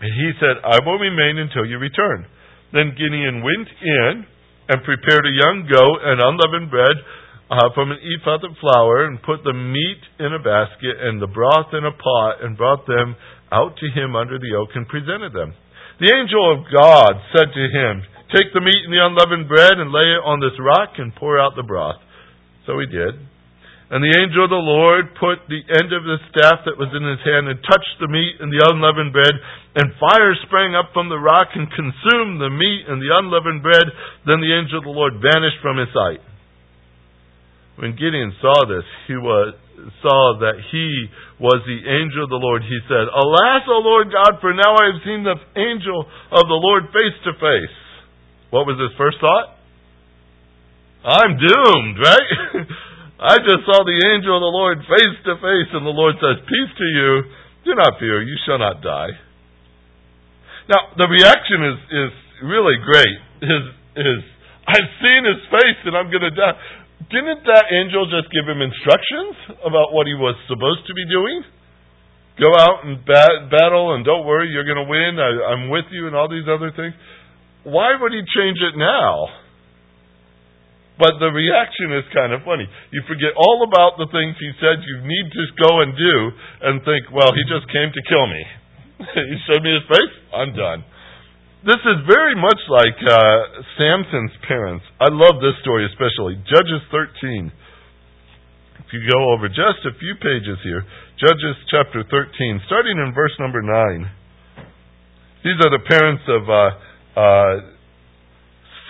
And 0.01 0.11
he 0.11 0.29
said, 0.41 0.59
I 0.67 0.83
will 0.83 0.99
remain 0.99 1.39
until 1.39 1.63
you 1.63 1.79
return. 1.79 2.27
Then 2.73 2.97
Gideon 2.97 3.39
went 3.39 3.69
in 3.71 4.27
and 4.69 4.83
prepared 4.83 5.25
a 5.25 5.33
young 5.33 5.69
goat 5.69 5.99
and 6.01 6.17
unleavened 6.21 6.71
bread 6.71 6.97
uh, 7.49 7.69
from 7.77 7.91
an 7.91 8.01
ephah 8.01 8.41
of 8.41 8.57
flour 8.57 9.05
and 9.05 9.21
put 9.21 9.45
the 9.45 9.53
meat 9.53 10.01
in 10.17 10.33
a 10.33 10.41
basket 10.41 10.97
and 10.97 11.21
the 11.21 11.29
broth 11.29 11.69
in 11.73 11.85
a 11.85 11.93
pot 11.93 12.41
and 12.41 12.57
brought 12.57 12.87
them 12.89 13.15
out 13.51 13.77
to 13.77 13.87
him 13.93 14.15
under 14.15 14.41
the 14.41 14.57
oak 14.57 14.73
and 14.73 14.89
presented 14.89 15.33
them. 15.33 15.53
The 16.01 16.11
angel 16.11 16.43
of 16.51 16.65
God 16.73 17.21
said 17.31 17.53
to 17.53 17.65
him, 17.69 18.03
Take 18.33 18.51
the 18.51 18.65
meat 18.65 18.83
and 18.83 18.91
the 18.91 19.05
unleavened 19.05 19.47
bread 19.47 19.77
and 19.77 19.93
lay 19.93 20.17
it 20.17 20.25
on 20.25 20.41
this 20.41 20.57
rock 20.59 20.97
and 20.97 21.13
pour 21.13 21.39
out 21.39 21.53
the 21.55 21.63
broth. 21.63 22.01
So 22.65 22.81
he 22.81 22.89
did. 22.89 23.21
And 23.85 24.01
the 24.01 24.17
angel 24.17 24.49
of 24.49 24.53
the 24.53 24.65
Lord 24.65 25.13
put 25.13 25.45
the 25.45 25.61
end 25.61 25.93
of 25.93 26.01
the 26.01 26.17
staff 26.33 26.65
that 26.65 26.73
was 26.73 26.89
in 26.89 27.05
his 27.05 27.21
hand 27.21 27.45
and 27.45 27.61
touched 27.61 28.01
the 28.01 28.09
meat 28.09 28.41
and 28.41 28.49
the 28.49 28.65
unleavened 28.65 29.13
bread, 29.13 29.37
and 29.77 29.93
fire 30.01 30.33
sprang 30.49 30.73
up 30.73 30.89
from 30.89 31.05
the 31.05 31.21
rock 31.21 31.53
and 31.53 31.69
consumed 31.69 32.41
the 32.41 32.49
meat 32.49 32.89
and 32.89 32.97
the 32.97 33.13
unleavened 33.13 33.61
bread. 33.61 33.85
Then 34.25 34.41
the 34.41 34.57
angel 34.57 34.81
of 34.81 34.89
the 34.89 34.95
Lord 34.95 35.21
vanished 35.21 35.61
from 35.61 35.77
his 35.77 35.93
sight. 35.93 36.17
When 37.77 37.93
Gideon 37.93 38.33
saw 38.41 38.65
this, 38.65 38.87
he 39.05 39.19
was, 39.21 39.53
saw 40.01 40.39
that 40.41 40.57
he 40.71 41.11
was 41.37 41.61
the 41.67 41.81
angel 41.85 42.25
of 42.25 42.31
the 42.33 42.41
Lord. 42.41 42.65
He 42.65 42.79
said, 42.89 43.05
Alas, 43.05 43.67
O 43.69 43.83
Lord 43.85 44.09
God, 44.09 44.41
for 44.41 44.55
now 44.55 44.79
I 44.79 44.95
have 44.95 45.03
seen 45.05 45.21
the 45.27 45.37
angel 45.59 46.07
of 46.33 46.45
the 46.47 46.57
Lord 46.57 46.89
face 46.89 47.17
to 47.27 47.37
face. 47.37 47.77
What 48.49 48.65
was 48.65 48.79
his 48.79 48.97
first 48.97 49.21
thought? 49.21 49.59
I'm 51.05 51.37
doomed, 51.37 51.95
right? 52.09 52.65
I 53.15 53.39
just 53.39 53.63
saw 53.63 53.79
the 53.87 53.99
angel 54.11 54.35
of 54.35 54.43
the 54.43 54.55
Lord 54.55 54.77
face 54.83 55.17
to 55.23 55.39
face, 55.39 55.69
and 55.71 55.87
the 55.87 55.95
Lord 55.95 56.19
says, 56.19 56.43
Peace 56.43 56.73
to 56.75 56.87
you. 56.87 57.09
Do 57.63 57.71
not 57.73 57.97
fear, 57.97 58.21
you 58.21 58.37
shall 58.45 58.59
not 58.59 58.83
die. 58.83 59.15
Now, 60.69 60.93
the 60.97 61.07
reaction 61.09 61.59
is, 61.65 61.79
is 61.93 62.11
really 62.45 62.77
great. 62.81 63.17
His, 63.41 63.63
his, 63.97 64.19
I've 64.67 64.91
seen 65.01 65.21
his 65.25 65.41
face 65.49 65.79
and 65.85 65.93
I'm 65.97 66.09
going 66.09 66.25
to 66.25 66.33
die. 66.33 66.57
Didn't 67.09 67.45
that 67.45 67.65
angel 67.69 68.09
just 68.09 68.33
give 68.33 68.49
him 68.49 68.61
instructions 68.61 69.61
about 69.61 69.93
what 69.93 70.09
he 70.09 70.17
was 70.17 70.33
supposed 70.49 70.85
to 70.89 70.93
be 70.93 71.05
doing? 71.05 71.45
Go 72.41 72.49
out 72.57 72.83
and 72.83 72.99
bat- 73.05 73.47
battle, 73.47 73.95
and 73.95 74.03
don't 74.03 74.25
worry, 74.25 74.49
you're 74.51 74.67
going 74.67 74.81
to 74.81 74.89
win. 74.89 75.15
I, 75.15 75.55
I'm 75.55 75.69
with 75.69 75.85
you, 75.91 76.07
and 76.07 76.15
all 76.15 76.27
these 76.27 76.49
other 76.49 76.73
things. 76.75 76.91
Why 77.63 77.95
would 77.95 78.11
he 78.11 78.19
change 78.35 78.59
it 78.59 78.75
now? 78.75 79.44
But 80.95 81.19
the 81.19 81.27
reaction 81.27 81.91
is 81.91 82.07
kind 82.15 82.31
of 82.31 82.47
funny. 82.47 82.63
You 82.95 83.03
forget 83.03 83.35
all 83.35 83.67
about 83.67 83.99
the 83.99 84.07
things 84.15 84.39
he 84.39 84.51
said 84.63 84.79
you 84.79 85.03
need 85.03 85.27
to 85.27 85.43
go 85.59 85.83
and 85.83 85.91
do, 85.91 86.15
and 86.63 86.73
think, 86.87 87.11
well, 87.11 87.35
he 87.35 87.43
just 87.51 87.67
came 87.67 87.91
to 87.91 88.01
kill 88.07 88.27
me. 88.31 88.43
he 89.31 89.35
showed 89.43 89.59
me 89.59 89.75
his 89.75 89.83
face. 89.91 90.13
I'm 90.31 90.55
done. 90.55 90.87
This 91.67 91.81
is 91.83 91.97
very 92.07 92.37
much 92.37 92.61
like 92.69 92.95
uh, 93.01 93.17
Samson's 93.75 94.37
parents. 94.47 94.85
I 95.01 95.11
love 95.11 95.41
this 95.41 95.57
story 95.65 95.83
especially. 95.89 96.39
Judges 96.47 96.85
13. 96.93 97.51
If 98.85 98.93
you 98.93 99.01
go 99.09 99.33
over 99.33 99.49
just 99.49 99.81
a 99.83 99.97
few 99.97 100.13
pages 100.21 100.61
here, 100.63 100.85
Judges 101.19 101.57
chapter 101.73 102.05
13, 102.05 102.61
starting 102.67 103.01
in 103.01 103.11
verse 103.17 103.33
number 103.39 103.65
9. 103.65 103.71
These 105.43 105.59
are 105.65 105.73
the 105.73 105.83
parents 105.89 106.23
of 106.29 106.43
uh, 106.45 106.55
uh, 107.17 107.55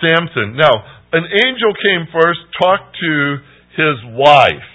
Samson. 0.04 0.56
Now, 0.60 0.95
an 1.12 1.24
angel 1.24 1.72
came 1.78 2.08
first, 2.10 2.40
talked 2.58 2.96
to 2.98 3.12
his 3.76 3.96
wife. 4.16 4.70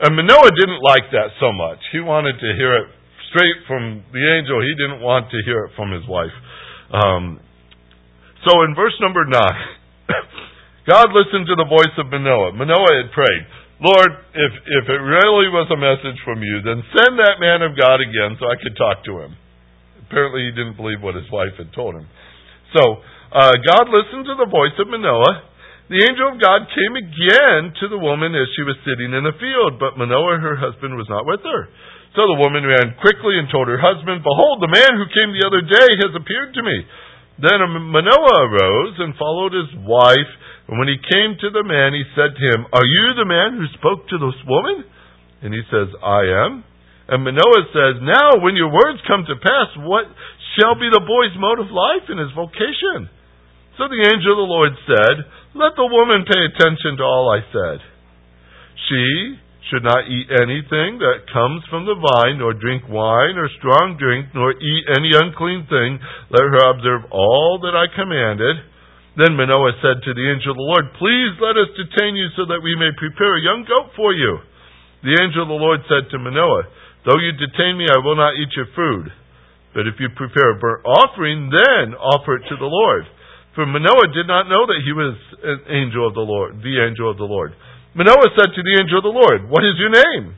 And 0.00 0.14
Manoah 0.16 0.52
didn't 0.52 0.82
like 0.82 1.10
that 1.12 1.32
so 1.40 1.52
much. 1.52 1.78
He 1.90 2.00
wanted 2.00 2.38
to 2.38 2.48
hear 2.54 2.76
it 2.84 2.88
straight 3.30 3.66
from 3.66 4.04
the 4.12 4.24
angel. 4.36 4.62
He 4.62 4.74
didn't 4.78 5.02
want 5.02 5.30
to 5.30 5.38
hear 5.42 5.66
it 5.66 5.72
from 5.74 5.90
his 5.90 6.06
wife. 6.06 6.34
Um, 6.92 7.40
so 8.46 8.62
in 8.62 8.76
verse 8.76 8.94
number 9.00 9.24
9, 9.24 9.32
God 10.90 11.10
listened 11.10 11.48
to 11.50 11.56
the 11.56 11.66
voice 11.66 11.94
of 11.98 12.12
Manoah. 12.12 12.52
Manoah 12.52 12.94
had 13.02 13.10
prayed, 13.10 13.44
Lord, 13.82 14.10
if, 14.32 14.52
if 14.82 14.84
it 14.86 15.00
really 15.02 15.50
was 15.50 15.66
a 15.72 15.78
message 15.80 16.20
from 16.22 16.42
you, 16.44 16.62
then 16.62 16.84
send 16.94 17.18
that 17.18 17.42
man 17.42 17.64
of 17.66 17.74
God 17.74 17.98
again 17.98 18.38
so 18.38 18.46
I 18.46 18.54
could 18.60 18.78
talk 18.78 19.02
to 19.10 19.26
him. 19.26 19.34
Apparently, 20.06 20.46
he 20.46 20.52
didn't 20.54 20.78
believe 20.78 21.02
what 21.02 21.18
his 21.18 21.26
wife 21.32 21.58
had 21.58 21.74
told 21.74 21.96
him. 21.96 22.06
So, 22.76 23.02
uh, 23.34 23.54
God 23.66 23.90
listened 23.90 24.30
to 24.30 24.38
the 24.38 24.46
voice 24.46 24.78
of 24.78 24.86
Manoah. 24.86 25.50
The 25.90 26.00
angel 26.00 26.32
of 26.32 26.40
God 26.40 26.70
came 26.70 26.94
again 26.96 27.74
to 27.82 27.86
the 27.92 28.00
woman 28.00 28.32
as 28.32 28.48
she 28.56 28.64
was 28.64 28.78
sitting 28.86 29.12
in 29.12 29.26
the 29.26 29.36
field, 29.36 29.76
but 29.76 30.00
Manoah, 30.00 30.40
her 30.40 30.56
husband, 30.56 30.96
was 30.96 31.10
not 31.12 31.28
with 31.28 31.44
her. 31.44 31.68
So 32.14 32.24
the 32.30 32.40
woman 32.40 32.62
ran 32.62 32.94
quickly 33.02 33.36
and 33.36 33.50
told 33.50 33.66
her 33.66 33.82
husband, 33.82 34.22
Behold, 34.22 34.62
the 34.62 34.70
man 34.70 34.96
who 34.96 35.10
came 35.10 35.34
the 35.34 35.44
other 35.44 35.66
day 35.66 35.88
has 36.06 36.14
appeared 36.14 36.54
to 36.54 36.62
me. 36.62 36.86
Then 37.42 37.58
Manoah 37.90 38.46
arose 38.46 38.96
and 39.02 39.18
followed 39.18 39.50
his 39.50 39.74
wife 39.82 40.30
And 40.70 40.78
when 40.78 40.88
he 40.88 40.96
came 40.96 41.36
to 41.36 41.50
the 41.50 41.66
man, 41.66 41.92
he 41.92 42.06
said 42.14 42.32
to 42.32 42.44
him, 42.54 42.70
Are 42.72 42.86
you 42.86 43.18
the 43.18 43.28
man 43.28 43.58
who 43.58 43.66
spoke 43.76 44.08
to 44.08 44.16
this 44.16 44.38
woman? 44.48 44.86
And 45.42 45.52
he 45.52 45.60
says, 45.68 45.92
I 46.00 46.22
am. 46.46 46.64
And 47.10 47.20
Manoah 47.20 47.68
says, 47.68 48.00
Now, 48.00 48.40
when 48.40 48.56
your 48.56 48.72
words 48.72 49.04
come 49.04 49.28
to 49.28 49.36
pass, 49.36 49.68
what 49.84 50.08
shall 50.56 50.78
be 50.78 50.88
the 50.88 51.04
boy's 51.04 51.36
mode 51.36 51.60
of 51.60 51.68
life 51.68 52.08
and 52.08 52.16
his 52.16 52.32
vocation? 52.32 53.12
So 53.74 53.90
the 53.90 54.06
angel 54.06 54.38
of 54.38 54.42
the 54.46 54.54
Lord 54.54 54.72
said, 54.86 55.16
Let 55.58 55.74
the 55.74 55.90
woman 55.90 56.22
pay 56.22 56.38
attention 56.46 56.94
to 56.98 57.04
all 57.04 57.26
I 57.34 57.42
said. 57.50 57.78
She 58.86 59.38
should 59.66 59.82
not 59.82 60.06
eat 60.06 60.30
anything 60.30 61.02
that 61.02 61.26
comes 61.32 61.64
from 61.66 61.88
the 61.88 61.98
vine, 61.98 62.38
nor 62.38 62.54
drink 62.54 62.86
wine 62.86 63.34
or 63.34 63.50
strong 63.58 63.96
drink, 63.98 64.30
nor 64.30 64.54
eat 64.54 64.84
any 64.94 65.10
unclean 65.16 65.66
thing. 65.66 65.98
Let 66.30 66.46
her 66.46 66.70
observe 66.70 67.10
all 67.10 67.58
that 67.66 67.74
I 67.74 67.90
commanded. 67.90 68.62
Then 69.18 69.34
Manoah 69.34 69.78
said 69.82 70.02
to 70.06 70.12
the 70.14 70.26
angel 70.30 70.54
of 70.54 70.60
the 70.60 70.70
Lord, 70.70 70.86
Please 70.98 71.34
let 71.42 71.58
us 71.58 71.74
detain 71.74 72.14
you 72.14 72.30
so 72.38 72.46
that 72.50 72.62
we 72.62 72.78
may 72.78 72.94
prepare 72.94 73.38
a 73.38 73.46
young 73.46 73.66
goat 73.66 73.94
for 73.98 74.14
you. 74.14 74.38
The 75.02 75.18
angel 75.18 75.46
of 75.46 75.50
the 75.50 75.58
Lord 75.58 75.82
said 75.90 76.10
to 76.10 76.22
Manoah, 76.22 76.70
Though 77.06 77.18
you 77.18 77.34
detain 77.34 77.78
me, 77.78 77.90
I 77.90 78.02
will 78.02 78.16
not 78.16 78.38
eat 78.38 78.54
your 78.54 78.70
food. 78.74 79.10
But 79.74 79.90
if 79.90 79.98
you 79.98 80.08
prepare 80.14 80.54
a 80.54 80.60
burnt 80.62 80.86
offering, 80.86 81.50
then 81.50 81.98
offer 81.98 82.38
it 82.38 82.46
to 82.46 82.56
the 82.56 82.70
Lord. 82.70 83.06
For 83.54 83.66
Manoah 83.66 84.10
did 84.10 84.26
not 84.26 84.50
know 84.50 84.66
that 84.66 84.82
he 84.82 84.90
was 84.90 85.14
an 85.42 85.60
angel 85.70 86.10
of 86.10 86.14
the 86.18 86.26
Lord, 86.26 86.58
the 86.58 86.82
angel 86.82 87.06
of 87.06 87.18
the 87.18 87.30
Lord. 87.30 87.54
Manoah 87.94 88.34
said 88.34 88.50
to 88.50 88.62
the 88.66 88.76
angel 88.82 88.98
of 88.98 89.06
the 89.06 89.14
Lord, 89.14 89.46
What 89.46 89.62
is 89.62 89.78
your 89.78 89.94
name? 89.94 90.34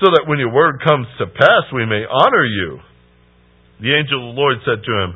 So 0.00 0.12
that 0.12 0.28
when 0.28 0.36
your 0.36 0.52
word 0.52 0.84
comes 0.84 1.08
to 1.16 1.28
pass, 1.28 1.72
we 1.72 1.88
may 1.88 2.04
honor 2.04 2.44
you. 2.44 2.80
The 3.80 3.96
angel 3.96 4.20
of 4.20 4.36
the 4.36 4.40
Lord 4.40 4.56
said 4.68 4.84
to 4.84 4.92
him, 4.92 5.10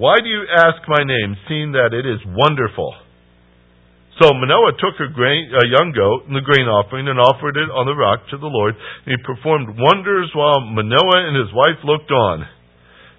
Why 0.00 0.16
do 0.24 0.28
you 0.32 0.48
ask 0.48 0.80
my 0.88 1.04
name, 1.04 1.36
seeing 1.44 1.76
that 1.76 1.92
it 1.92 2.08
is 2.08 2.24
wonderful? 2.24 2.96
So 4.20 4.32
Manoah 4.32 4.76
took 4.76 5.00
a, 5.00 5.12
grain, 5.12 5.48
a 5.52 5.64
young 5.68 5.92
goat 5.96 6.28
and 6.28 6.36
the 6.36 6.44
grain 6.44 6.68
offering 6.68 7.08
and 7.08 7.16
offered 7.16 7.56
it 7.56 7.72
on 7.72 7.88
the 7.88 7.96
rock 7.96 8.24
to 8.32 8.36
the 8.36 8.52
Lord. 8.52 8.76
And 8.76 9.16
he 9.16 9.20
performed 9.24 9.76
wonders 9.76 10.28
while 10.36 10.60
Manoah 10.60 11.24
and 11.24 11.36
his 11.36 11.52
wife 11.52 11.80
looked 11.84 12.12
on. 12.12 12.44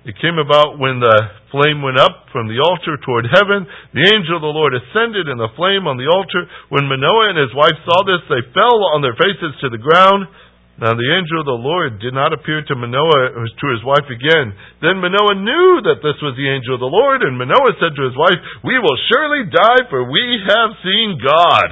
It 0.01 0.17
came 0.17 0.41
about 0.41 0.81
when 0.81 0.97
the 0.97 1.13
flame 1.53 1.85
went 1.85 2.01
up 2.01 2.25
from 2.33 2.49
the 2.49 2.57
altar 2.57 2.97
toward 3.05 3.29
heaven. 3.29 3.69
The 3.93 4.09
angel 4.09 4.41
of 4.41 4.45
the 4.45 4.49
Lord 4.49 4.73
ascended 4.73 5.29
in 5.29 5.37
the 5.37 5.53
flame 5.53 5.85
on 5.85 6.01
the 6.01 6.09
altar. 6.09 6.49
When 6.73 6.89
Manoah 6.89 7.29
and 7.29 7.37
his 7.37 7.53
wife 7.53 7.77
saw 7.85 8.01
this, 8.01 8.25
they 8.25 8.41
fell 8.49 8.81
on 8.97 9.05
their 9.05 9.13
faces 9.13 9.53
to 9.61 9.69
the 9.69 9.77
ground. 9.77 10.25
Now 10.81 10.97
the 10.97 11.11
angel 11.13 11.45
of 11.45 11.45
the 11.45 11.61
Lord 11.61 12.01
did 12.01 12.17
not 12.17 12.33
appear 12.33 12.65
to 12.65 12.73
Manoah 12.73 13.37
or 13.37 13.45
to 13.45 13.67
his 13.77 13.85
wife 13.85 14.09
again. 14.09 14.57
Then 14.81 14.97
Manoah 14.97 15.37
knew 15.37 15.85
that 15.85 16.01
this 16.01 16.17
was 16.17 16.33
the 16.33 16.49
angel 16.49 16.73
of 16.73 16.81
the 16.81 16.89
Lord, 16.89 17.21
and 17.21 17.37
Manoah 17.37 17.77
said 17.77 17.93
to 17.93 18.07
his 18.09 18.17
wife, 18.17 18.41
We 18.65 18.81
will 18.81 18.97
surely 19.13 19.45
die, 19.53 19.85
for 19.93 20.09
we 20.09 20.41
have 20.49 20.81
seen 20.81 21.21
God. 21.21 21.69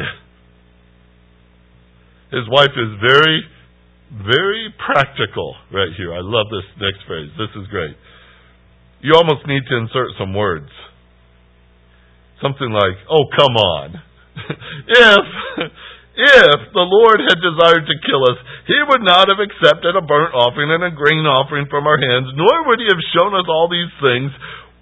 His 2.29 2.45
wife 2.45 2.77
is 2.77 2.93
very, 3.01 3.41
very 4.13 4.69
practical 4.77 5.57
right 5.73 5.89
here. 5.97 6.13
I 6.13 6.21
love 6.21 6.45
this 6.53 6.69
next 6.77 7.01
phrase. 7.09 7.33
This 7.33 7.49
is 7.57 7.65
great. 7.73 7.97
You 9.01 9.15
almost 9.15 9.47
need 9.47 9.63
to 9.69 9.75
insert 9.77 10.15
some 10.19 10.33
words. 10.33 10.69
Something 12.41 12.71
like, 12.71 12.97
Oh, 13.09 13.25
come 13.35 13.55
on. 13.55 13.87
if 14.87 15.25
if 16.19 16.59
the 16.75 16.83
Lord 16.83 17.23
had 17.23 17.39
desired 17.39 17.87
to 17.87 18.03
kill 18.03 18.27
us, 18.27 18.39
he 18.67 18.75
would 18.91 19.03
not 19.07 19.31
have 19.31 19.39
accepted 19.39 19.95
a 19.95 20.03
burnt 20.03 20.35
offering 20.35 20.67
and 20.67 20.83
a 20.83 20.91
grain 20.91 21.23
offering 21.23 21.71
from 21.71 21.87
our 21.87 21.95
hands, 21.95 22.35
nor 22.35 22.67
would 22.67 22.83
he 22.83 22.91
have 22.91 23.11
shown 23.15 23.31
us 23.31 23.47
all 23.47 23.71
these 23.71 23.91
things, 24.03 24.27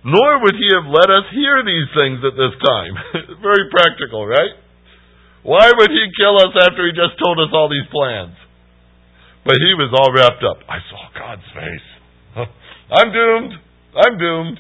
nor 0.01 0.41
would 0.41 0.57
he 0.57 0.65
have 0.73 0.89
let 0.89 1.13
us 1.13 1.29
hear 1.29 1.61
these 1.61 1.93
things 1.93 2.25
at 2.25 2.33
this 2.33 2.57
time. 2.57 2.93
Very 3.45 3.69
practical, 3.69 4.25
right? 4.25 4.57
Why 5.45 5.69
would 5.69 5.93
he 5.93 6.17
kill 6.17 6.41
us 6.41 6.57
after 6.57 6.89
he 6.89 6.97
just 6.97 7.21
told 7.21 7.37
us 7.37 7.53
all 7.53 7.69
these 7.69 7.85
plans? 7.93 8.33
But 9.45 9.61
he 9.61 9.77
was 9.77 9.93
all 9.93 10.09
wrapped 10.09 10.41
up. 10.41 10.65
I 10.65 10.81
saw 10.89 11.01
God's 11.13 11.47
face. 11.53 11.87
I'm 12.97 13.13
doomed. 13.13 13.53
I'm 13.97 14.17
doomed. 14.17 14.59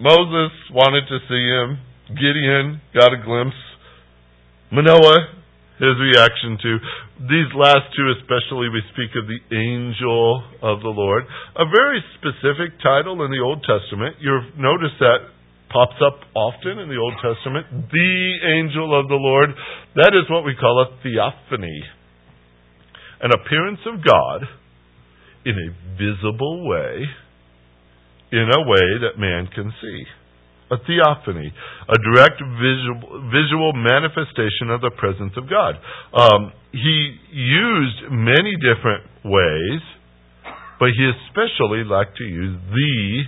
Moses 0.00 0.52
wanted 0.72 1.04
to 1.08 1.18
see 1.28 1.44
him. 1.44 1.78
Gideon 2.16 2.80
got 2.94 3.12
a 3.12 3.22
glimpse. 3.22 3.56
Manoah 4.72 5.36
his 5.78 5.96
reaction 6.00 6.56
to 6.56 6.72
these 7.28 7.52
last 7.52 7.92
two, 7.92 8.08
especially, 8.16 8.72
we 8.72 8.80
speak 8.96 9.12
of 9.12 9.28
the 9.28 9.40
angel 9.52 10.40
of 10.64 10.80
the 10.80 10.92
Lord. 10.92 11.24
A 11.56 11.68
very 11.68 12.00
specific 12.16 12.80
title 12.80 13.20
in 13.24 13.30
the 13.30 13.44
Old 13.44 13.60
Testament. 13.60 14.16
You've 14.20 14.56
noticed 14.56 14.96
that 15.00 15.28
pops 15.68 16.00
up 16.00 16.24
often 16.32 16.80
in 16.80 16.88
the 16.88 16.96
Old 16.96 17.16
Testament. 17.20 17.92
The 17.92 18.16
angel 18.56 18.88
of 18.88 19.08
the 19.08 19.20
Lord. 19.20 19.52
That 19.96 20.16
is 20.16 20.24
what 20.32 20.44
we 20.44 20.56
call 20.56 20.80
a 20.80 20.96
theophany. 21.04 21.80
An 23.20 23.32
appearance 23.36 23.80
of 23.84 24.00
God 24.00 24.48
in 25.44 25.56
a 25.60 25.68
visible 25.96 26.68
way, 26.68 27.04
in 28.32 28.46
a 28.50 28.62
way 28.66 28.86
that 29.02 29.18
man 29.18 29.46
can 29.54 29.72
see 29.80 30.04
a 30.70 30.76
theophany, 30.82 31.52
a 31.88 31.98
direct 32.02 32.42
visual, 32.42 33.22
visual 33.30 33.72
manifestation 33.72 34.70
of 34.70 34.80
the 34.80 34.90
presence 34.98 35.32
of 35.36 35.48
God. 35.48 35.78
Um, 36.10 36.52
he 36.72 37.14
used 37.30 38.10
many 38.10 38.58
different 38.58 39.06
ways, 39.22 39.80
but 40.78 40.90
he 40.90 41.06
especially 41.06 41.86
liked 41.86 42.16
to 42.18 42.24
use 42.24 42.58
the 42.74 43.22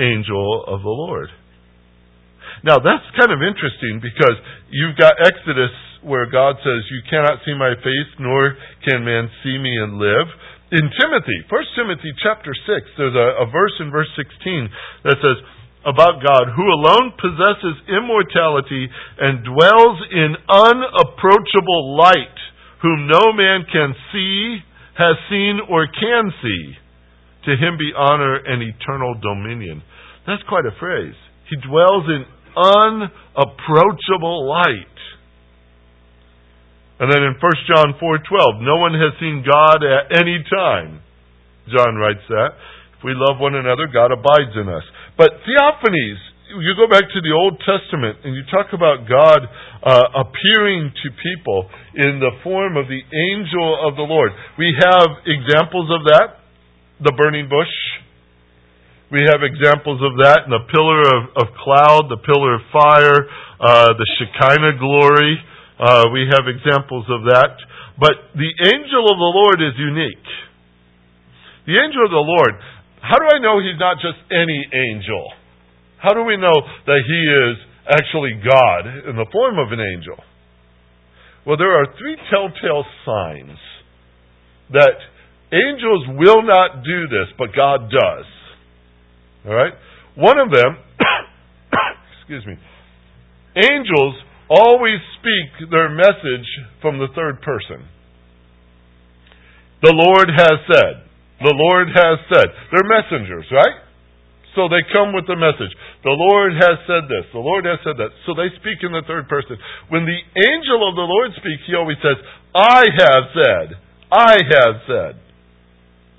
angel 0.00 0.64
of 0.66 0.80
the 0.80 0.88
Lord. 0.88 1.28
Now 2.64 2.80
that's 2.80 3.04
kind 3.20 3.30
of 3.30 3.44
interesting 3.44 4.00
because 4.00 4.34
you've 4.70 4.96
got 4.96 5.14
Exodus 5.20 5.70
where 6.02 6.26
God 6.30 6.56
says, 6.64 6.88
You 6.90 7.02
cannot 7.10 7.44
see 7.44 7.54
my 7.54 7.74
face, 7.76 8.10
nor 8.18 8.56
can 8.88 9.04
man 9.04 9.28
see 9.44 9.58
me 9.58 9.76
and 9.76 9.98
live. 9.98 10.28
In 10.68 10.84
Timothy, 11.00 11.38
1 11.48 11.64
Timothy 11.76 12.12
chapter 12.20 12.52
6, 12.52 13.00
there's 13.00 13.16
a, 13.16 13.40
a 13.40 13.46
verse 13.48 13.72
in 13.80 13.90
verse 13.90 14.12
16 14.20 14.68
that 15.04 15.16
says, 15.16 15.40
about 15.86 16.20
God, 16.20 16.52
who 16.52 16.68
alone 16.68 17.16
possesses 17.16 17.80
immortality 17.88 18.88
and 19.16 19.44
dwells 19.48 19.98
in 20.12 20.36
unapproachable 20.44 21.96
light, 21.96 22.36
whom 22.82 23.08
no 23.08 23.32
man 23.32 23.64
can 23.72 23.94
see, 24.12 24.60
has 24.98 25.16
seen, 25.30 25.60
or 25.70 25.86
can 25.88 26.32
see. 26.42 26.76
To 27.46 27.56
him 27.56 27.78
be 27.78 27.96
honor 27.96 28.36
and 28.36 28.60
eternal 28.60 29.14
dominion. 29.16 29.82
That's 30.26 30.42
quite 30.48 30.66
a 30.66 30.76
phrase. 30.78 31.16
He 31.48 31.56
dwells 31.56 32.04
in 32.12 32.26
unapproachable 32.52 34.44
light. 34.50 34.97
And 36.98 37.06
then 37.12 37.22
in 37.22 37.38
1 37.38 37.68
John 37.70 37.94
4:12, 37.94 38.60
no 38.62 38.76
one 38.76 38.94
has 38.94 39.14
seen 39.20 39.46
God 39.46 39.84
at 39.86 40.18
any 40.18 40.42
time. 40.50 41.00
John 41.70 41.94
writes 41.96 42.26
that. 42.28 42.58
If 42.98 43.04
we 43.04 43.14
love 43.14 43.38
one 43.38 43.54
another, 43.54 43.86
God 43.86 44.10
abides 44.10 44.56
in 44.58 44.66
us. 44.66 44.82
But 45.16 45.38
theophanies, 45.46 46.18
you 46.58 46.74
go 46.74 46.90
back 46.90 47.06
to 47.06 47.20
the 47.22 47.30
Old 47.30 47.62
Testament 47.62 48.18
and 48.24 48.34
you 48.34 48.42
talk 48.50 48.72
about 48.72 49.06
God 49.06 49.46
uh, 49.84 50.26
appearing 50.26 50.90
to 50.90 51.06
people 51.22 51.70
in 51.94 52.18
the 52.18 52.34
form 52.42 52.76
of 52.76 52.88
the 52.88 52.98
angel 52.98 53.78
of 53.86 53.94
the 53.94 54.02
Lord. 54.02 54.32
We 54.58 54.74
have 54.74 55.22
examples 55.28 55.86
of 55.94 56.02
that. 56.10 56.42
The 56.98 57.14
burning 57.14 57.46
bush. 57.46 57.70
We 59.14 59.22
have 59.30 59.46
examples 59.46 60.02
of 60.02 60.18
that 60.18 60.44
in 60.44 60.52
the 60.52 60.66
pillar 60.68 61.00
of, 61.00 61.22
of 61.38 61.46
cloud, 61.62 62.10
the 62.10 62.20
pillar 62.20 62.58
of 62.58 62.62
fire, 62.74 63.18
uh, 63.56 63.94
the 63.94 64.08
Shekinah 64.18 64.76
glory. 64.76 65.38
Uh, 65.78 66.10
we 66.12 66.26
have 66.26 66.50
examples 66.50 67.06
of 67.08 67.22
that. 67.30 67.54
But 67.98 68.34
the 68.34 68.52
angel 68.66 69.06
of 69.06 69.18
the 69.18 69.32
Lord 69.34 69.58
is 69.62 69.74
unique. 69.78 70.28
The 71.66 71.78
angel 71.78 72.02
of 72.06 72.10
the 72.10 72.26
Lord, 72.26 72.54
how 73.02 73.18
do 73.18 73.26
I 73.30 73.38
know 73.38 73.62
he's 73.62 73.78
not 73.78 73.98
just 74.02 74.18
any 74.30 74.66
angel? 74.74 75.22
How 75.98 76.14
do 76.14 76.22
we 76.22 76.36
know 76.36 76.54
that 76.86 77.00
he 77.06 77.20
is 77.26 77.56
actually 77.90 78.38
God 78.42 79.10
in 79.10 79.16
the 79.16 79.26
form 79.30 79.58
of 79.58 79.72
an 79.72 79.80
angel? 79.80 80.18
Well, 81.46 81.56
there 81.56 81.74
are 81.74 81.86
three 81.98 82.16
telltale 82.30 82.84
signs 83.06 83.58
that 84.70 84.98
angels 85.52 86.06
will 86.18 86.42
not 86.42 86.84
do 86.84 87.08
this, 87.08 87.34
but 87.38 87.54
God 87.54 87.90
does. 87.90 88.26
All 89.46 89.54
right? 89.54 89.72
One 90.14 90.38
of 90.38 90.50
them, 90.50 90.76
excuse 92.20 92.44
me, 92.46 92.54
angels 93.56 94.14
always 94.48 94.98
speak 95.20 95.70
their 95.70 95.88
message 95.88 96.48
from 96.80 96.98
the 96.98 97.08
third 97.14 97.40
person. 97.42 97.84
The 99.82 99.94
Lord 99.94 100.28
has 100.34 100.58
said. 100.66 100.94
The 101.40 101.54
Lord 101.54 101.88
has 101.94 102.18
said. 102.32 102.48
They're 102.72 102.88
messengers, 102.88 103.46
right? 103.52 103.86
So 104.58 104.66
they 104.66 104.82
come 104.90 105.14
with 105.14 105.30
the 105.30 105.38
message. 105.38 105.70
The 106.02 106.16
Lord 106.18 106.56
has 106.58 106.82
said 106.88 107.06
this. 107.06 107.30
The 107.30 107.44
Lord 107.44 107.62
has 107.62 107.78
said 107.86 107.94
that. 108.02 108.10
So 108.26 108.34
they 108.34 108.50
speak 108.58 108.82
in 108.82 108.90
the 108.90 109.06
third 109.06 109.30
person. 109.30 109.54
When 109.86 110.02
the 110.02 110.18
angel 110.18 110.82
of 110.82 110.98
the 110.98 111.06
Lord 111.06 111.30
speaks, 111.38 111.62
he 111.68 111.78
always 111.78 112.00
says, 112.02 112.18
I 112.56 112.82
have 112.82 113.24
said. 113.36 113.66
I 114.10 114.34
have 114.34 114.76
said. 114.88 115.12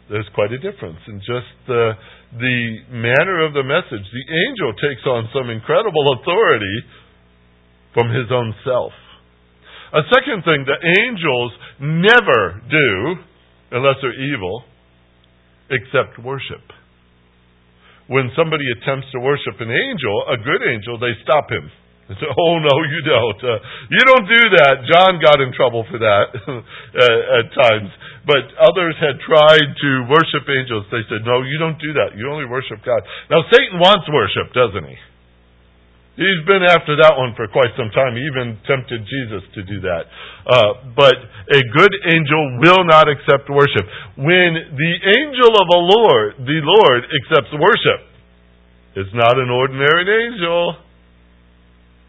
There's 0.08 0.30
quite 0.34 0.56
a 0.56 0.62
difference 0.62 1.04
in 1.12 1.20
just 1.20 1.52
the, 1.68 2.00
the 2.40 2.60
manner 2.96 3.44
of 3.44 3.52
the 3.52 3.66
message. 3.66 4.08
The 4.08 4.28
angel 4.48 4.72
takes 4.80 5.04
on 5.04 5.28
some 5.36 5.52
incredible 5.52 6.06
authority 6.16 6.78
from 7.94 8.10
his 8.10 8.32
own 8.32 8.54
self. 8.64 8.94
A 9.90 10.06
second 10.14 10.46
thing 10.46 10.70
that 10.70 10.80
angels 10.86 11.52
never 11.82 12.62
do, 12.70 12.90
unless 13.74 13.98
they're 14.02 14.14
evil, 14.14 14.64
except 15.70 16.22
worship. 16.22 16.62
When 18.06 18.30
somebody 18.38 18.66
attempts 18.78 19.10
to 19.14 19.20
worship 19.22 19.58
an 19.62 19.70
angel, 19.70 20.16
a 20.30 20.38
good 20.38 20.62
angel, 20.66 20.98
they 20.98 21.14
stop 21.26 21.50
him. 21.50 21.70
They 22.10 22.18
say, 22.18 22.26
oh, 22.26 22.58
no, 22.58 22.76
you 22.90 23.02
don't. 23.06 23.38
Uh, 23.38 23.62
you 23.94 24.02
don't 24.02 24.26
do 24.26 24.44
that. 24.58 24.74
John 24.90 25.22
got 25.22 25.38
in 25.46 25.54
trouble 25.54 25.86
for 25.86 26.02
that 26.02 26.26
uh, 26.42 27.38
at 27.38 27.46
times. 27.54 27.90
But 28.26 28.50
others 28.58 28.98
had 28.98 29.22
tried 29.22 29.70
to 29.78 29.90
worship 30.10 30.46
angels. 30.50 30.90
They 30.90 31.06
said, 31.06 31.22
no, 31.22 31.46
you 31.46 31.62
don't 31.62 31.78
do 31.78 31.94
that. 32.02 32.18
You 32.18 32.34
only 32.34 32.50
worship 32.50 32.82
God. 32.82 33.06
Now, 33.30 33.46
Satan 33.54 33.78
wants 33.78 34.10
worship, 34.10 34.54
doesn't 34.58 34.90
he? 34.90 34.98
He's 36.20 36.44
been 36.44 36.68
after 36.68 37.00
that 37.00 37.16
one 37.16 37.32
for 37.40 37.48
quite 37.48 37.72
some 37.80 37.96
time. 37.96 38.20
He 38.20 38.28
even 38.28 38.60
tempted 38.68 39.08
Jesus 39.08 39.40
to 39.56 39.64
do 39.64 39.80
that. 39.88 40.04
Uh, 40.44 40.92
but 40.92 41.16
a 41.16 41.62
good 41.72 41.94
angel 42.12 42.60
will 42.60 42.84
not 42.84 43.08
accept 43.08 43.48
worship. 43.48 43.88
When 44.20 44.52
the 44.76 44.94
angel 45.16 45.52
of 45.56 45.66
the 45.72 45.80
Lord, 45.80 46.28
the 46.44 46.60
Lord, 46.60 47.08
accepts 47.08 47.56
worship, 47.56 48.04
it's 49.00 49.16
not 49.16 49.40
an 49.40 49.48
ordinary 49.48 50.04
angel. 50.28 50.84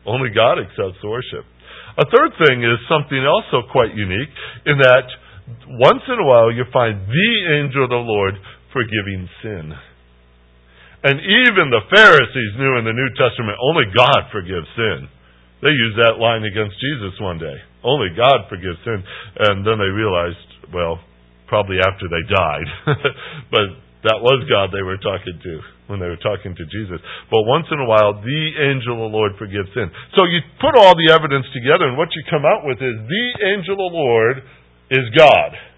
Only 0.03 0.35
God 0.35 0.59
accepts 0.59 0.99
worship. 1.07 1.47
A 1.95 2.07
third 2.11 2.35
thing 2.35 2.67
is 2.67 2.83
something 2.91 3.23
also 3.23 3.63
quite 3.71 3.95
unique 3.95 4.35
in 4.67 4.83
that 4.83 5.07
once 5.79 6.03
in 6.11 6.19
a 6.19 6.27
while 6.27 6.51
you 6.51 6.67
find 6.73 7.07
the 7.07 7.31
angel 7.63 7.85
of 7.87 7.95
the 7.95 8.03
Lord 8.03 8.35
forgiving 8.75 9.31
sin. 9.39 9.71
And 11.01 11.17
even 11.17 11.73
the 11.73 11.89
Pharisees 11.89 12.53
knew 12.61 12.77
in 12.77 12.85
the 12.85 12.97
New 12.97 13.11
Testament 13.17 13.57
only 13.57 13.89
God 13.97 14.29
forgives 14.29 14.69
sin. 14.77 15.09
They 15.65 15.73
used 15.73 15.97
that 16.01 16.21
line 16.21 16.45
against 16.45 16.77
Jesus 16.77 17.17
one 17.21 17.41
day. 17.41 17.57
Only 17.85 18.13
God 18.13 18.49
forgives 18.53 18.77
sin. 18.85 19.01
And 19.01 19.65
then 19.65 19.81
they 19.81 19.93
realized, 19.93 20.45
well, 20.73 21.01
probably 21.49 21.81
after 21.81 22.05
they 22.05 22.25
died, 22.29 22.69
but 23.55 23.67
that 24.05 24.21
was 24.21 24.45
God 24.49 24.73
they 24.73 24.85
were 24.85 25.01
talking 25.01 25.37
to 25.37 25.55
when 25.89 26.01
they 26.01 26.09
were 26.09 26.21
talking 26.21 26.53
to 26.55 26.65
Jesus. 26.69 27.01
But 27.29 27.49
once 27.49 27.67
in 27.73 27.81
a 27.81 27.89
while, 27.89 28.17
the 28.21 28.45
angel 28.61 29.01
of 29.01 29.11
the 29.11 29.13
Lord 29.13 29.37
forgives 29.37 29.69
sin. 29.73 29.91
So 30.17 30.25
you 30.29 30.41
put 30.61 30.77
all 30.77 30.95
the 30.97 31.13
evidence 31.13 31.45
together, 31.53 31.89
and 31.89 31.99
what 31.99 32.13
you 32.15 32.23
come 32.31 32.45
out 32.45 32.65
with 32.65 32.79
is 32.79 32.97
the 32.97 33.27
angel 33.45 33.77
of 33.77 33.91
the 33.93 33.99
Lord 33.99 34.37
is 34.93 35.05
God 35.17 35.70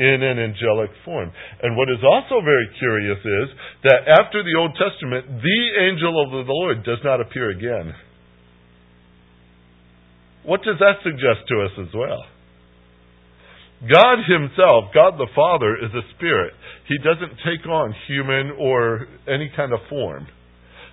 in 0.00 0.24
an 0.24 0.40
angelic 0.40 0.88
form. 1.04 1.28
And 1.60 1.76
what 1.76 1.92
is 1.92 2.00
also 2.00 2.40
very 2.40 2.72
curious 2.80 3.20
is 3.20 3.48
that 3.84 4.08
after 4.08 4.40
the 4.40 4.56
Old 4.56 4.72
Testament, 4.80 5.28
the 5.44 5.62
angel 5.76 6.16
of 6.16 6.32
the 6.32 6.48
Lord 6.48 6.82
does 6.82 7.04
not 7.04 7.20
appear 7.20 7.52
again. 7.52 7.92
What 10.48 10.64
does 10.64 10.80
that 10.80 11.04
suggest 11.04 11.44
to 11.52 11.56
us 11.68 11.74
as 11.84 11.92
well? 11.92 12.24
God 13.84 14.24
Himself, 14.24 14.92
God 14.96 15.20
the 15.20 15.28
Father, 15.36 15.76
is 15.76 15.92
a 15.92 16.04
spirit. 16.16 16.56
He 16.88 16.96
doesn't 17.04 17.36
take 17.44 17.68
on 17.68 17.94
human 18.08 18.56
or 18.58 19.06
any 19.28 19.52
kind 19.54 19.72
of 19.72 19.80
form. 19.90 20.26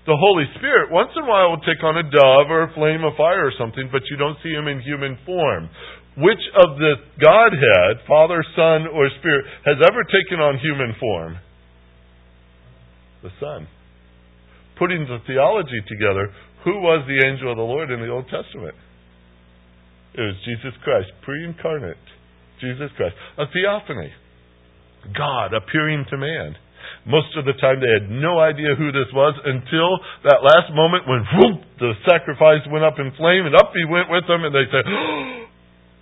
The 0.06 0.20
Holy 0.20 0.46
Spirit, 0.60 0.92
once 0.92 1.12
in 1.16 1.24
a 1.24 1.28
while, 1.28 1.52
will 1.52 1.64
take 1.68 1.84
on 1.84 1.96
a 1.96 2.04
dove 2.04 2.48
or 2.52 2.64
a 2.64 2.74
flame 2.76 3.04
of 3.04 3.16
fire 3.16 3.48
or 3.48 3.52
something, 3.60 3.90
but 3.92 4.04
you 4.12 4.16
don't 4.16 4.38
see 4.44 4.52
Him 4.52 4.68
in 4.68 4.80
human 4.80 5.18
form 5.26 5.70
which 6.18 6.42
of 6.58 6.82
the 6.82 6.94
Godhead, 7.22 8.02
Father, 8.08 8.42
Son, 8.56 8.90
or 8.90 9.10
Spirit, 9.20 9.46
has 9.66 9.78
ever 9.86 10.02
taken 10.04 10.42
on 10.42 10.58
human 10.58 10.96
form? 11.00 11.38
The 13.22 13.30
Son. 13.40 13.68
Putting 14.80 15.06
the 15.06 15.22
theology 15.26 15.82
together, 15.88 16.34
who 16.66 16.82
was 16.82 17.06
the 17.06 17.22
angel 17.22 17.52
of 17.52 17.58
the 17.58 17.64
Lord 17.64 17.92
in 17.92 18.02
the 18.02 18.10
Old 18.10 18.26
Testament? 18.34 18.74
It 20.18 20.22
was 20.22 20.36
Jesus 20.42 20.74
Christ, 20.84 21.14
pre 21.22 21.46
incarnate. 21.46 22.02
Jesus 22.62 22.90
Christ. 22.98 23.14
A 23.38 23.46
theophany. 23.54 24.10
God 25.14 25.54
appearing 25.54 26.06
to 26.10 26.18
man. 26.18 26.58
Most 27.06 27.38
of 27.38 27.46
the 27.46 27.54
time 27.62 27.80
they 27.80 27.94
had 27.94 28.10
no 28.10 28.40
idea 28.40 28.76
who 28.76 28.92
this 28.92 29.08
was 29.14 29.38
until 29.46 30.02
that 30.26 30.42
last 30.42 30.74
moment 30.74 31.08
when 31.08 31.24
whoop, 31.24 31.62
the 31.80 31.94
sacrifice 32.10 32.66
went 32.68 32.84
up 32.84 32.98
in 32.98 33.14
flame 33.16 33.46
and 33.46 33.56
up 33.56 33.72
he 33.72 33.86
went 33.86 34.10
with 34.10 34.26
them 34.28 34.44
and 34.44 34.54
they 34.56 34.66
said, 34.68 34.84
oh, 34.90 35.47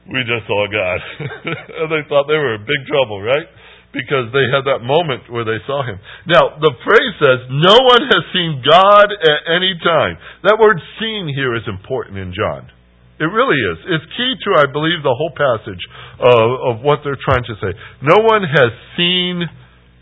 we 0.09 0.21
just 0.21 0.45
saw 0.45 0.69
God. 0.69 0.99
and 1.81 1.87
they 1.89 2.05
thought 2.05 2.29
they 2.29 2.37
were 2.37 2.61
in 2.61 2.65
big 2.65 2.81
trouble, 2.85 3.21
right? 3.21 3.49
Because 3.89 4.29
they 4.35 4.45
had 4.51 4.67
that 4.67 4.83
moment 4.83 5.31
where 5.31 5.47
they 5.47 5.57
saw 5.65 5.81
Him. 5.81 5.97
Now, 6.27 6.59
the 6.59 6.73
phrase 6.83 7.13
says, 7.17 7.39
no 7.49 7.77
one 7.79 8.03
has 8.05 8.23
seen 8.35 8.61
God 8.61 9.07
at 9.09 9.41
any 9.49 9.73
time. 9.81 10.19
That 10.43 10.59
word 10.59 10.77
seen 10.99 11.31
here 11.31 11.55
is 11.55 11.63
important 11.65 12.19
in 12.19 12.35
John. 12.35 12.69
It 13.17 13.31
really 13.31 13.55
is. 13.55 13.77
It's 13.95 14.07
key 14.19 14.31
to, 14.35 14.49
I 14.59 14.67
believe, 14.67 14.99
the 14.99 15.15
whole 15.15 15.31
passage 15.31 15.79
of, 16.19 16.75
of 16.75 16.83
what 16.83 16.99
they're 17.07 17.19
trying 17.23 17.47
to 17.47 17.55
say. 17.63 17.71
No 18.03 18.19
one 18.19 18.43
has 18.43 18.71
seen 18.99 19.47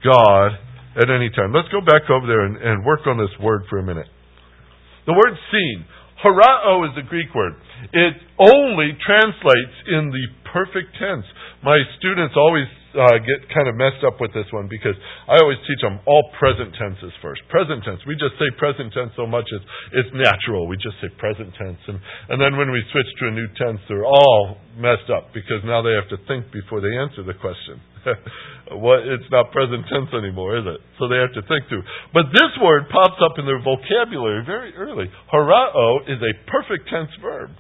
God 0.01 0.57
at 0.97 1.13
any 1.13 1.29
time. 1.29 1.53
Let's 1.53 1.69
go 1.69 1.81
back 1.81 2.09
over 2.09 2.25
there 2.25 2.49
and, 2.49 2.57
and 2.57 2.85
work 2.85 3.05
on 3.05 3.21
this 3.21 3.29
word 3.37 3.69
for 3.69 3.77
a 3.77 3.85
minute. 3.85 4.09
The 5.05 5.13
word 5.13 5.37
seen. 5.53 5.85
Horao 6.23 6.87
is 6.87 6.95
the 6.95 7.03
Greek 7.03 7.27
word. 7.35 7.53
It 7.91 8.15
only 8.39 8.95
translates 9.03 9.75
in 9.91 10.07
the 10.07 10.25
perfect 10.47 10.95
tense. 10.95 11.27
My 11.59 11.75
students 11.99 12.33
always 12.39 12.67
uh, 12.95 13.19
get 13.25 13.43
kind 13.51 13.67
of 13.67 13.75
messed 13.75 14.05
up 14.07 14.21
with 14.23 14.31
this 14.31 14.47
one 14.55 14.71
because 14.71 14.95
I 15.27 15.35
always 15.41 15.59
teach 15.67 15.81
them 15.83 15.99
all 16.07 16.23
present 16.39 16.71
tenses 16.79 17.11
first. 17.19 17.43
Present 17.49 17.83
tense. 17.83 17.99
We 18.07 18.15
just 18.15 18.39
say 18.39 18.47
present 18.55 18.93
tense 18.95 19.11
so 19.19 19.27
much 19.27 19.49
it's 19.51 19.67
it's 19.91 20.11
natural. 20.15 20.69
We 20.69 20.79
just 20.79 20.95
say 21.03 21.11
present 21.19 21.51
tense, 21.59 21.81
and 21.91 21.99
and 22.31 22.37
then 22.39 22.55
when 22.55 22.71
we 22.71 22.79
switch 22.95 23.09
to 23.19 23.23
a 23.27 23.33
new 23.35 23.49
tense, 23.59 23.81
they're 23.89 24.07
all 24.07 24.61
messed 24.79 25.11
up 25.11 25.35
because 25.35 25.59
now 25.67 25.83
they 25.83 25.97
have 25.97 26.07
to 26.13 26.19
think 26.29 26.53
before 26.55 26.79
they 26.79 26.93
answer 26.95 27.25
the 27.25 27.35
question. 27.35 27.81
what 28.71 29.05
it's 29.07 29.27
not 29.31 29.51
present 29.51 29.85
tense 29.91 30.11
anymore, 30.13 30.57
is 30.57 30.65
it? 30.67 30.79
So 30.99 31.07
they 31.07 31.17
have 31.17 31.33
to 31.33 31.43
think 31.47 31.67
through. 31.69 31.83
But 32.13 32.31
this 32.31 32.51
word 32.61 32.89
pops 32.91 33.19
up 33.23 33.39
in 33.39 33.45
their 33.45 33.61
vocabulary 33.61 34.43
very 34.45 34.75
early. 34.75 35.11
Horao 35.31 36.03
is 36.07 36.19
a 36.21 36.33
perfect 36.49 36.89
tense 36.89 37.11
verb. 37.21 37.51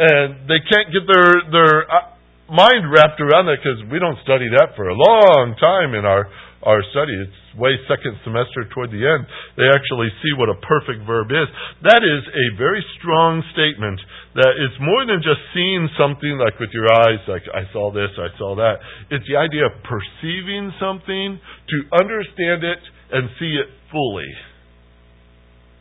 And 0.00 0.48
they 0.48 0.64
can't 0.64 0.88
get 0.92 1.04
their 1.04 1.44
their 1.52 1.84
uh, 1.84 2.19
mind 2.50 2.90
wrapped 2.90 3.20
around 3.22 3.46
that 3.46 3.62
because 3.62 3.80
we 3.90 3.98
don't 3.98 4.18
study 4.22 4.50
that 4.58 4.74
for 4.76 4.90
a 4.90 4.94
long 4.94 5.56
time 5.58 5.94
in 5.94 6.04
our 6.04 6.28
our 6.62 6.84
study. 6.92 7.16
It's 7.16 7.40
way 7.56 7.72
second 7.88 8.20
semester 8.24 8.68
toward 8.68 8.92
the 8.92 9.00
end. 9.00 9.24
They 9.56 9.64
actually 9.72 10.12
see 10.20 10.36
what 10.36 10.52
a 10.52 10.60
perfect 10.60 11.08
verb 11.08 11.32
is. 11.32 11.48
That 11.88 12.04
is 12.04 12.22
a 12.28 12.46
very 12.60 12.84
strong 13.00 13.40
statement 13.52 14.00
that 14.36 14.52
it's 14.60 14.76
more 14.76 15.08
than 15.08 15.24
just 15.24 15.40
seeing 15.56 15.88
something 15.96 16.36
like 16.36 16.60
with 16.60 16.70
your 16.76 16.86
eyes, 16.92 17.20
like 17.26 17.48
I 17.48 17.64
saw 17.72 17.90
this, 17.92 18.12
I 18.20 18.28
saw 18.36 18.54
that. 18.60 18.76
It's 19.08 19.24
the 19.24 19.40
idea 19.40 19.66
of 19.66 19.74
perceiving 19.82 20.72
something, 20.76 21.40
to 21.40 21.76
understand 21.96 22.60
it 22.62 22.82
and 23.10 23.32
see 23.40 23.56
it 23.56 23.68
fully. 23.90 24.30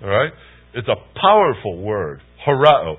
All 0.02 0.10
right? 0.10 0.32
It's 0.74 0.88
a 0.88 1.00
powerful 1.20 1.84
word. 1.84 2.22
Horao. 2.48 2.96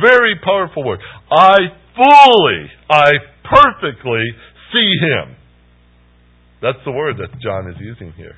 Very 0.00 0.38
powerful 0.42 0.84
word. 0.84 1.00
I 1.30 1.74
fully, 1.96 2.70
I 2.90 3.12
perfectly 3.44 4.24
see 4.72 4.92
him. 5.00 5.36
That's 6.62 6.78
the 6.84 6.92
word 6.92 7.16
that 7.18 7.40
John 7.40 7.68
is 7.70 7.76
using 7.80 8.12
here. 8.12 8.36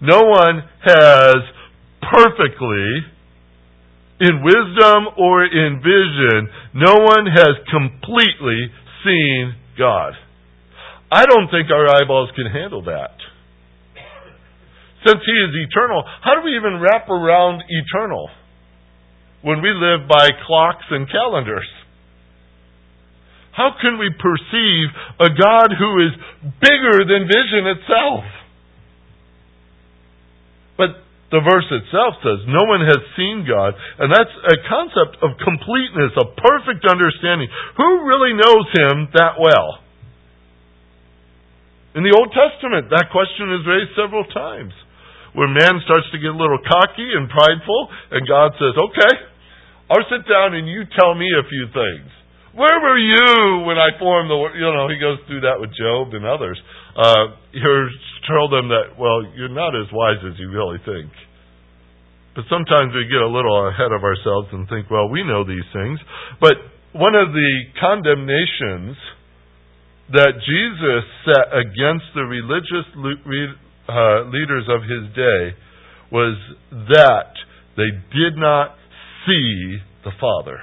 No 0.00 0.22
one 0.22 0.62
has 0.84 1.36
perfectly 2.02 3.06
in 4.20 4.42
wisdom 4.42 5.18
or 5.18 5.44
in 5.44 5.82
vision, 5.82 6.48
no 6.74 6.94
one 7.02 7.26
has 7.26 7.58
completely 7.70 8.70
seen 9.04 9.54
God. 9.76 10.12
I 11.10 11.26
don't 11.26 11.50
think 11.50 11.70
our 11.70 11.88
eyeballs 11.88 12.30
can 12.36 12.46
handle 12.46 12.84
that. 12.84 13.18
Since 15.04 15.20
He 15.26 15.32
is 15.32 15.66
eternal, 15.68 16.04
how 16.22 16.36
do 16.36 16.42
we 16.44 16.56
even 16.56 16.80
wrap 16.80 17.08
around 17.08 17.62
eternal 17.68 18.30
when 19.42 19.60
we 19.60 19.70
live 19.70 20.08
by 20.08 20.28
clocks 20.46 20.86
and 20.90 21.10
calendars? 21.10 21.66
How 23.52 23.76
can 23.76 24.00
we 24.00 24.08
perceive 24.08 24.86
a 25.20 25.28
God 25.28 25.76
who 25.76 25.90
is 26.08 26.12
bigger 26.56 27.04
than 27.04 27.28
vision 27.28 27.68
itself? 27.76 28.24
But 30.80 31.04
the 31.28 31.44
verse 31.44 31.68
itself 31.68 32.16
says, 32.24 32.48
No 32.48 32.64
one 32.64 32.80
has 32.80 33.00
seen 33.16 33.44
God. 33.44 33.76
And 34.00 34.08
that's 34.08 34.32
a 34.32 34.56
concept 34.68 35.20
of 35.20 35.36
completeness, 35.36 36.16
a 36.16 36.32
perfect 36.32 36.88
understanding. 36.88 37.48
Who 37.76 38.08
really 38.08 38.32
knows 38.36 38.66
Him 38.72 39.12
that 39.20 39.36
well? 39.36 39.84
In 41.92 42.08
the 42.08 42.16
Old 42.16 42.32
Testament, 42.32 42.88
that 42.88 43.12
question 43.12 43.52
is 43.52 43.68
raised 43.68 43.92
several 43.92 44.24
times. 44.32 44.72
Where 45.36 45.48
man 45.48 45.80
starts 45.84 46.08
to 46.12 46.20
get 46.20 46.32
a 46.32 46.36
little 46.36 46.60
cocky 46.60 47.08
and 47.16 47.28
prideful, 47.28 47.80
and 48.16 48.24
God 48.28 48.52
says, 48.56 48.76
Okay, 48.76 49.14
I'll 49.92 50.08
sit 50.08 50.24
down 50.24 50.56
and 50.56 50.64
you 50.64 50.84
tell 50.96 51.12
me 51.12 51.28
a 51.36 51.44
few 51.44 51.68
things. 51.68 52.08
Where 52.52 52.80
were 52.84 53.00
you 53.00 53.64
when 53.64 53.80
I 53.80 53.96
formed 53.96 54.28
the 54.28 54.36
world? 54.36 54.52
You 54.52 54.68
know, 54.68 54.84
he 54.88 55.00
goes 55.00 55.16
through 55.24 55.40
that 55.48 55.56
with 55.56 55.72
Job 55.72 56.12
and 56.12 56.28
others. 56.28 56.60
Uh, 56.92 57.32
he 57.48 57.64
told 58.28 58.52
them 58.52 58.68
that, 58.68 59.00
well, 59.00 59.24
you're 59.32 59.48
not 59.52 59.72
as 59.72 59.88
wise 59.92 60.20
as 60.20 60.36
you 60.36 60.52
really 60.52 60.76
think. 60.84 61.08
But 62.36 62.44
sometimes 62.52 62.92
we 62.92 63.08
get 63.08 63.24
a 63.24 63.28
little 63.28 63.68
ahead 63.68 63.92
of 63.92 64.04
ourselves 64.04 64.48
and 64.52 64.68
think, 64.68 64.90
well, 64.92 65.08
we 65.08 65.24
know 65.24 65.44
these 65.44 65.64
things. 65.72 66.00
But 66.40 66.60
one 66.92 67.14
of 67.14 67.32
the 67.32 67.52
condemnations 67.80 68.96
that 70.12 70.36
Jesus 70.44 71.04
set 71.24 71.48
against 71.56 72.04
the 72.12 72.28
religious 72.28 72.84
uh, 73.88 74.28
leaders 74.28 74.68
of 74.68 74.84
his 74.84 75.08
day 75.16 75.56
was 76.12 76.36
that 76.92 77.32
they 77.76 77.88
did 78.12 78.36
not 78.36 78.76
see 79.24 79.80
the 80.04 80.12
Father. 80.20 80.60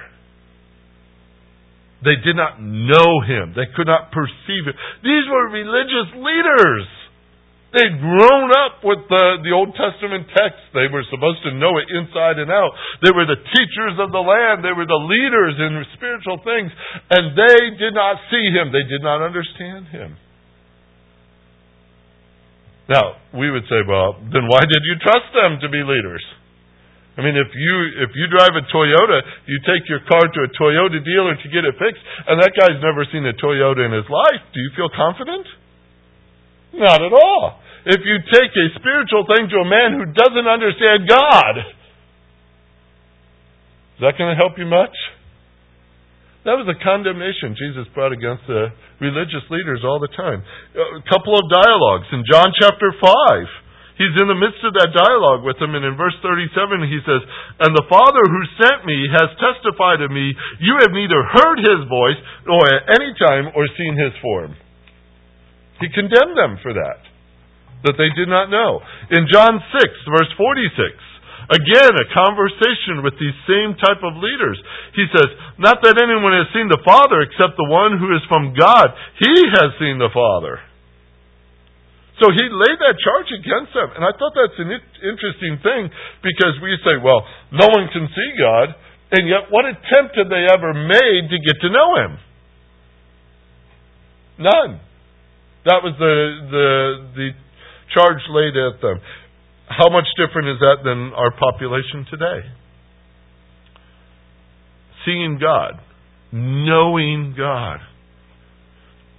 They 2.00 2.16
did 2.16 2.36
not 2.36 2.56
know 2.60 3.20
him. 3.20 3.52
They 3.52 3.68
could 3.76 3.86
not 3.86 4.08
perceive 4.08 4.64
him. 4.64 4.76
These 5.04 5.28
were 5.28 5.52
religious 5.52 6.08
leaders. 6.16 6.88
They'd 7.70 8.02
grown 8.02 8.50
up 8.50 8.82
with 8.82 9.06
the, 9.06 9.46
the 9.46 9.54
Old 9.54 9.78
Testament 9.78 10.26
text. 10.34 10.58
They 10.74 10.90
were 10.90 11.06
supposed 11.06 11.44
to 11.46 11.54
know 11.54 11.78
it 11.78 11.86
inside 11.86 12.42
and 12.42 12.50
out. 12.50 12.74
They 12.98 13.14
were 13.14 13.28
the 13.28 13.38
teachers 13.38 13.94
of 14.02 14.10
the 14.10 14.18
land. 14.18 14.66
They 14.66 14.74
were 14.74 14.88
the 14.90 14.98
leaders 15.06 15.54
in 15.54 15.78
spiritual 15.94 16.42
things. 16.42 16.72
And 17.14 17.36
they 17.38 17.78
did 17.78 17.94
not 17.94 18.18
see 18.26 18.50
him. 18.50 18.74
They 18.74 18.82
did 18.90 19.06
not 19.06 19.22
understand 19.22 19.86
him. 19.94 20.18
Now, 22.90 23.22
we 23.38 23.46
would 23.54 23.70
say, 23.70 23.86
well, 23.86 24.18
then 24.18 24.50
why 24.50 24.66
did 24.66 24.82
you 24.82 24.98
trust 24.98 25.30
them 25.30 25.62
to 25.62 25.68
be 25.70 25.78
leaders? 25.86 26.26
I 27.20 27.22
mean, 27.22 27.36
if 27.36 27.52
you 27.52 27.74
if 28.00 28.16
you 28.16 28.32
drive 28.32 28.56
a 28.56 28.64
Toyota, 28.72 29.20
you 29.44 29.60
take 29.68 29.84
your 29.92 30.00
car 30.08 30.24
to 30.24 30.40
a 30.48 30.50
Toyota 30.56 31.04
dealer 31.04 31.36
to 31.36 31.46
get 31.52 31.68
it 31.68 31.76
fixed, 31.76 32.00
and 32.24 32.40
that 32.40 32.56
guy's 32.56 32.80
never 32.80 33.04
seen 33.12 33.28
a 33.28 33.36
Toyota 33.36 33.84
in 33.84 33.92
his 33.92 34.08
life. 34.08 34.40
Do 34.56 34.58
you 34.64 34.72
feel 34.72 34.88
confident? 34.88 35.44
Not 36.72 37.04
at 37.04 37.12
all. 37.12 37.60
If 37.84 38.00
you 38.08 38.24
take 38.24 38.56
a 38.56 38.66
spiritual 38.80 39.28
thing 39.28 39.52
to 39.52 39.58
a 39.60 39.68
man 39.68 40.00
who 40.00 40.08
doesn't 40.08 40.48
understand 40.48 41.04
God, 41.04 41.54
is 43.96 44.00
that 44.00 44.16
going 44.16 44.32
to 44.32 44.38
help 44.40 44.56
you 44.56 44.64
much? 44.64 44.96
That 46.48 46.56
was 46.56 46.64
a 46.72 46.78
condemnation 46.80 47.52
Jesus 47.52 47.84
brought 47.92 48.16
against 48.16 48.48
the 48.48 48.72
religious 48.96 49.44
leaders 49.52 49.84
all 49.84 50.00
the 50.00 50.08
time. 50.16 50.40
A 50.72 51.04
couple 51.04 51.36
of 51.36 51.44
dialogues 51.52 52.08
in 52.16 52.24
John 52.24 52.48
chapter 52.56 52.96
5. 52.96 53.69
He's 54.00 54.16
in 54.16 54.32
the 54.32 54.40
midst 54.40 54.64
of 54.64 54.72
that 54.80 54.96
dialogue 54.96 55.44
with 55.44 55.60
him, 55.60 55.76
and 55.76 55.84
in 55.84 55.92
verse 55.92 56.16
37 56.24 56.88
he 56.88 57.04
says, 57.04 57.20
And 57.60 57.76
the 57.76 57.84
Father 57.84 58.24
who 58.24 58.56
sent 58.56 58.88
me 58.88 58.96
has 59.12 59.28
testified 59.36 60.00
of 60.00 60.08
me, 60.08 60.32
you 60.56 60.80
have 60.80 60.96
neither 60.96 61.20
heard 61.20 61.60
his 61.60 61.84
voice, 61.84 62.16
nor 62.48 62.64
at 62.64 62.96
any 62.96 63.12
time, 63.20 63.52
or 63.52 63.68
seen 63.76 64.00
his 64.00 64.16
form. 64.24 64.56
He 65.84 65.92
condemned 65.92 66.32
them 66.32 66.56
for 66.64 66.72
that, 66.72 67.04
that 67.84 68.00
they 68.00 68.08
did 68.16 68.32
not 68.32 68.48
know. 68.48 68.80
In 69.12 69.28
John 69.28 69.60
6, 69.60 70.16
verse 70.16 70.32
46, 70.32 71.60
again, 71.60 71.92
a 71.92 72.08
conversation 72.16 73.04
with 73.04 73.20
these 73.20 73.36
same 73.44 73.76
type 73.76 74.00
of 74.00 74.16
leaders. 74.16 74.56
He 74.96 75.04
says, 75.12 75.28
Not 75.60 75.84
that 75.84 76.00
anyone 76.00 76.32
has 76.40 76.48
seen 76.56 76.72
the 76.72 76.80
Father 76.88 77.20
except 77.20 77.60
the 77.60 77.68
one 77.68 78.00
who 78.00 78.16
is 78.16 78.24
from 78.32 78.56
God. 78.56 78.96
He 79.20 79.36
has 79.60 79.76
seen 79.76 80.00
the 80.00 80.08
Father. 80.08 80.69
So 82.20 82.28
he 82.28 82.44
laid 82.52 82.78
that 82.84 83.00
charge 83.00 83.32
against 83.32 83.72
them. 83.72 83.96
And 83.96 84.04
I 84.04 84.12
thought 84.12 84.36
that's 84.36 84.60
an 84.60 84.68
interesting 85.00 85.56
thing 85.64 85.88
because 86.20 86.60
we 86.60 86.76
say, 86.84 87.00
well, 87.00 87.24
no 87.48 87.64
one 87.72 87.88
can 87.88 88.04
see 88.12 88.30
God. 88.36 88.76
And 89.10 89.26
yet, 89.26 89.48
what 89.48 89.64
attempt 89.64 90.20
have 90.20 90.28
they 90.28 90.44
ever 90.46 90.76
made 90.76 91.24
to 91.32 91.38
get 91.40 91.56
to 91.64 91.68
know 91.72 91.88
Him? 91.96 92.12
None. 94.38 94.72
That 95.64 95.80
was 95.82 95.96
the, 95.98 96.14
the, 96.50 96.68
the 97.16 97.28
charge 97.92 98.22
laid 98.30 98.54
at 98.54 98.80
them. 98.80 99.00
How 99.66 99.88
much 99.88 100.06
different 100.16 100.48
is 100.48 100.60
that 100.60 100.84
than 100.84 101.12
our 101.16 101.32
population 101.32 102.06
today? 102.10 102.40
Seeing 105.06 105.38
God, 105.40 105.80
knowing 106.32 107.34
God. 107.36 107.80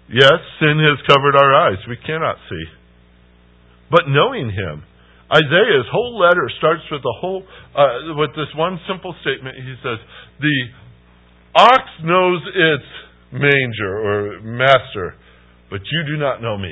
Yes, 0.07 0.39
sin 0.59 0.77
has 0.79 0.99
covered 1.07 1.35
our 1.35 1.53
eyes. 1.53 1.79
We 1.89 1.97
cannot 1.97 2.37
see. 2.49 2.80
But 3.91 4.07
knowing 4.07 4.49
Him. 4.49 4.83
Isaiah's 5.31 5.87
whole 5.91 6.19
letter 6.19 6.51
starts 6.57 6.83
with 6.91 6.99
a 7.07 7.15
whole 7.19 7.43
uh, 7.75 8.15
with 8.19 8.31
this 8.35 8.51
one 8.55 8.79
simple 8.87 9.15
statement. 9.21 9.55
He 9.55 9.75
says, 9.79 9.99
"The 10.39 10.57
ox 11.55 11.83
knows 12.03 12.41
its 12.51 12.87
manger 13.31 13.93
or 13.95 14.41
master, 14.41 15.15
but 15.69 15.79
you 15.87 16.03
do 16.05 16.17
not 16.19 16.41
know 16.41 16.57
me. 16.57 16.71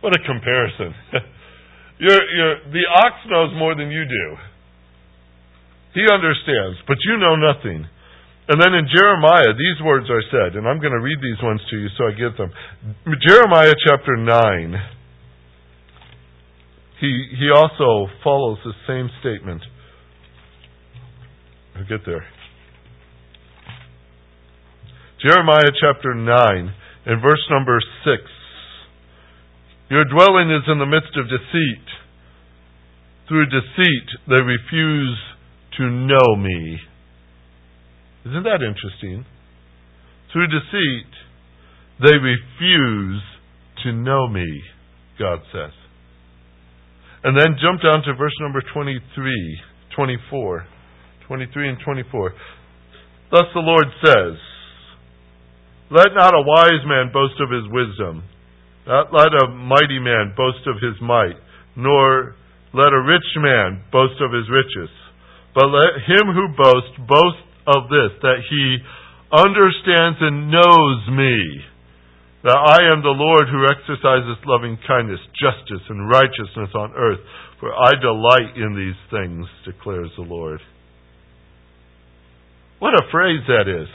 What 0.00 0.12
a 0.12 0.22
comparison. 0.24 0.94
you're, 1.98 2.24
you're, 2.36 2.56
the 2.72 2.84
ox 2.88 3.16
knows 3.28 3.52
more 3.56 3.74
than 3.74 3.90
you 3.90 4.04
do. 4.04 4.26
He 5.94 6.04
understands, 6.12 6.78
but 6.86 6.96
you 7.04 7.18
know 7.18 7.36
nothing. 7.36 7.88
And 8.48 8.60
then 8.60 8.74
in 8.74 8.86
Jeremiah, 8.92 9.52
these 9.56 9.84
words 9.84 10.08
are 10.10 10.22
said, 10.30 10.56
and 10.56 10.66
I'm 10.66 10.80
going 10.80 10.92
to 10.92 11.00
read 11.00 11.18
these 11.18 11.42
ones 11.42 11.60
to 11.70 11.76
you 11.76 11.88
so 11.98 12.06
I 12.06 12.12
get 12.12 12.36
them. 12.36 12.50
Jeremiah 13.28 13.74
chapter 13.86 14.16
9. 14.16 14.99
He, 17.00 17.28
he 17.38 17.48
also 17.54 18.12
follows 18.22 18.58
the 18.64 18.74
same 18.86 19.08
statement. 19.20 19.62
I'll 21.76 21.88
get 21.88 22.04
there. 22.04 22.26
Jeremiah 25.24 25.72
chapter 25.80 26.14
9 26.14 26.74
in 27.06 27.20
verse 27.20 27.46
number 27.50 27.80
6. 28.04 28.22
Your 29.90 30.04
dwelling 30.04 30.50
is 30.50 30.62
in 30.68 30.78
the 30.78 30.86
midst 30.86 31.16
of 31.16 31.24
deceit. 31.24 31.86
Through 33.28 33.46
deceit, 33.46 34.08
they 34.28 34.42
refuse 34.42 35.18
to 35.78 35.84
know 35.90 36.36
me. 36.36 36.78
Isn't 38.26 38.42
that 38.42 38.60
interesting? 38.60 39.24
Through 40.32 40.48
deceit, 40.48 41.10
they 42.02 42.16
refuse 42.16 43.22
to 43.84 43.92
know 43.92 44.28
me, 44.28 44.46
God 45.18 45.40
says. 45.52 45.72
And 47.22 47.36
then 47.36 47.60
jump 47.60 47.82
down 47.82 48.02
to 48.04 48.14
verse 48.14 48.34
number 48.40 48.62
23, 48.72 49.60
24. 49.94 50.66
23 51.26 51.68
and 51.68 51.78
24. 51.84 52.32
Thus 53.30 53.46
the 53.54 53.60
Lord 53.60 53.86
says, 54.02 54.34
let 55.90 56.14
not 56.14 56.34
a 56.34 56.46
wise 56.46 56.86
man 56.86 57.10
boast 57.12 57.34
of 57.42 57.50
his 57.50 57.66
wisdom, 57.66 58.22
not 58.86 59.10
let 59.10 59.34
a 59.34 59.50
mighty 59.50 59.98
man 59.98 60.34
boast 60.36 60.62
of 60.70 60.78
his 60.78 60.94
might, 61.02 61.34
nor 61.74 62.34
let 62.72 62.94
a 62.94 63.02
rich 63.02 63.26
man 63.36 63.82
boast 63.90 64.22
of 64.22 64.30
his 64.30 64.46
riches. 64.46 64.90
But 65.54 65.66
let 65.66 65.98
him 66.06 66.30
who 66.30 66.54
boasts 66.54 66.94
boast 67.10 67.42
of 67.66 67.90
this, 67.90 68.14
that 68.22 68.38
he 68.46 68.78
understands 69.34 70.18
and 70.22 70.50
knows 70.50 70.98
me, 71.10 71.58
that 72.42 72.56
I 72.56 72.88
am 72.88 73.02
the 73.02 73.12
Lord 73.12 73.48
who 73.52 73.68
exercises 73.68 74.40
loving 74.46 74.78
kindness, 74.88 75.20
justice, 75.36 75.84
and 75.88 76.08
righteousness 76.08 76.72
on 76.74 76.92
earth, 76.96 77.20
for 77.60 77.72
I 77.72 77.92
delight 78.00 78.56
in 78.56 78.72
these 78.72 78.96
things, 79.12 79.44
declares 79.64 80.10
the 80.16 80.24
Lord. 80.24 80.60
What 82.78 82.94
a 82.94 83.04
phrase 83.12 83.44
that 83.46 83.68
is. 83.68 83.88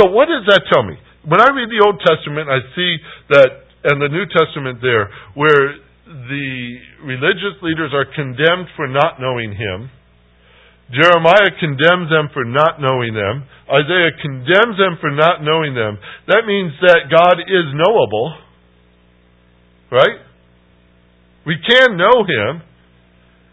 So 0.00 0.08
what 0.08 0.32
does 0.32 0.48
that 0.48 0.64
tell 0.72 0.82
me? 0.82 0.96
When 1.28 1.40
I 1.40 1.52
read 1.52 1.68
the 1.68 1.84
Old 1.84 2.00
Testament, 2.00 2.48
I 2.48 2.64
see 2.72 2.96
that, 3.36 3.50
and 3.84 4.00
the 4.00 4.08
New 4.08 4.24
Testament 4.32 4.80
there, 4.80 5.10
where 5.34 5.76
the 6.08 6.76
religious 7.04 7.60
leaders 7.60 7.92
are 7.92 8.06
condemned 8.08 8.72
for 8.76 8.88
not 8.88 9.20
knowing 9.20 9.52
Him. 9.52 9.90
Jeremiah 10.90 11.52
condemns 11.60 12.08
them 12.08 12.32
for 12.32 12.44
not 12.44 12.80
knowing 12.80 13.12
them. 13.12 13.44
Isaiah 13.68 14.16
condemns 14.16 14.80
them 14.80 14.96
for 15.00 15.12
not 15.12 15.44
knowing 15.44 15.74
them. 15.74 15.98
That 16.28 16.48
means 16.48 16.72
that 16.80 17.12
God 17.12 17.44
is 17.44 17.68
knowable. 17.76 18.32
Right? 19.92 20.20
We 21.44 21.56
can 21.60 21.96
know 21.96 22.24
Him. 22.24 22.62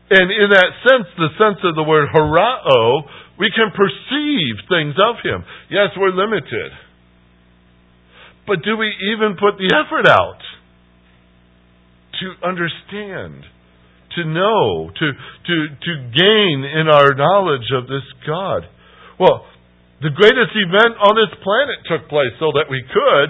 And 0.06 0.32
in 0.32 0.50
that 0.54 0.72
sense, 0.88 1.08
the 1.18 1.34
sense 1.36 1.60
of 1.64 1.76
the 1.76 1.84
word 1.84 2.08
horao 2.14 3.10
we 3.38 3.52
can 3.52 3.72
perceive 3.76 4.56
things 4.70 4.96
of 4.96 5.20
Him. 5.24 5.44
Yes, 5.70 5.90
we're 5.98 6.16
limited. 6.16 6.72
But 8.48 8.64
do 8.64 8.78
we 8.78 8.94
even 9.12 9.36
put 9.36 9.58
the 9.58 9.74
effort 9.76 10.08
out 10.08 10.40
to 12.22 12.48
understand, 12.48 13.44
to 14.16 14.24
know, 14.26 14.90
to, 14.90 15.08
to, 15.12 15.56
to 15.76 15.92
gain 16.12 16.64
in 16.64 16.88
our 16.88 17.14
knowledge 17.14 17.70
of 17.76 17.88
this 17.88 18.06
God? 18.26 18.64
Well, 19.20 19.46
the 20.02 20.12
greatest 20.12 20.52
event 20.56 21.00
on 21.00 21.16
this 21.16 21.32
planet 21.40 21.80
took 21.88 22.10
place 22.10 22.36
so 22.40 22.52
that 22.60 22.68
we 22.70 22.84
could. 22.84 23.28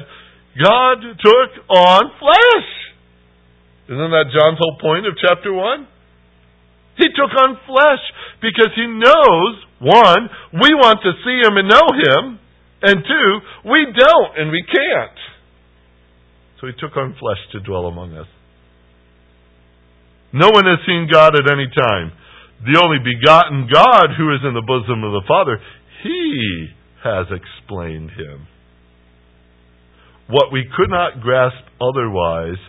God 0.57 0.97
took 1.21 1.51
on 1.69 2.03
flesh. 2.17 2.69
Isn't 3.85 4.11
that 4.11 4.33
John's 4.33 4.57
whole 4.57 4.77
point 4.81 5.05
of 5.05 5.13
chapter 5.21 5.53
1? 5.53 5.87
He 6.97 7.07
took 7.13 7.31
on 7.37 7.59
flesh 7.67 8.03
because 8.41 8.71
he 8.73 8.87
knows, 8.87 9.53
one, 9.79 10.29
we 10.63 10.73
want 10.73 11.03
to 11.03 11.11
see 11.21 11.37
him 11.43 11.57
and 11.59 11.67
know 11.67 11.87
him, 11.91 12.39
and 12.81 13.03
two, 13.03 13.29
we 13.69 13.85
don't 13.91 14.31
and 14.37 14.51
we 14.51 14.63
can't. 14.63 15.19
So 16.59 16.67
he 16.67 16.73
took 16.79 16.95
on 16.95 17.15
flesh 17.19 17.39
to 17.51 17.59
dwell 17.59 17.87
among 17.87 18.15
us. 18.15 18.27
No 20.35 20.51
one 20.51 20.67
has 20.67 20.83
seen 20.83 21.07
God 21.07 21.31
at 21.39 21.47
any 21.47 21.71
time. 21.71 22.11
The 22.67 22.75
only 22.83 22.99
begotten 22.99 23.71
God 23.71 24.11
who 24.19 24.35
is 24.35 24.43
in 24.43 24.51
the 24.51 24.67
bosom 24.67 25.03
of 25.07 25.15
the 25.15 25.23
Father, 25.27 25.63
He 26.03 26.75
has 27.03 27.27
explained 27.31 28.11
Him. 28.11 28.47
What 30.27 30.51
we 30.51 30.67
could 30.75 30.89
not 30.89 31.21
grasp 31.21 31.63
otherwise, 31.79 32.59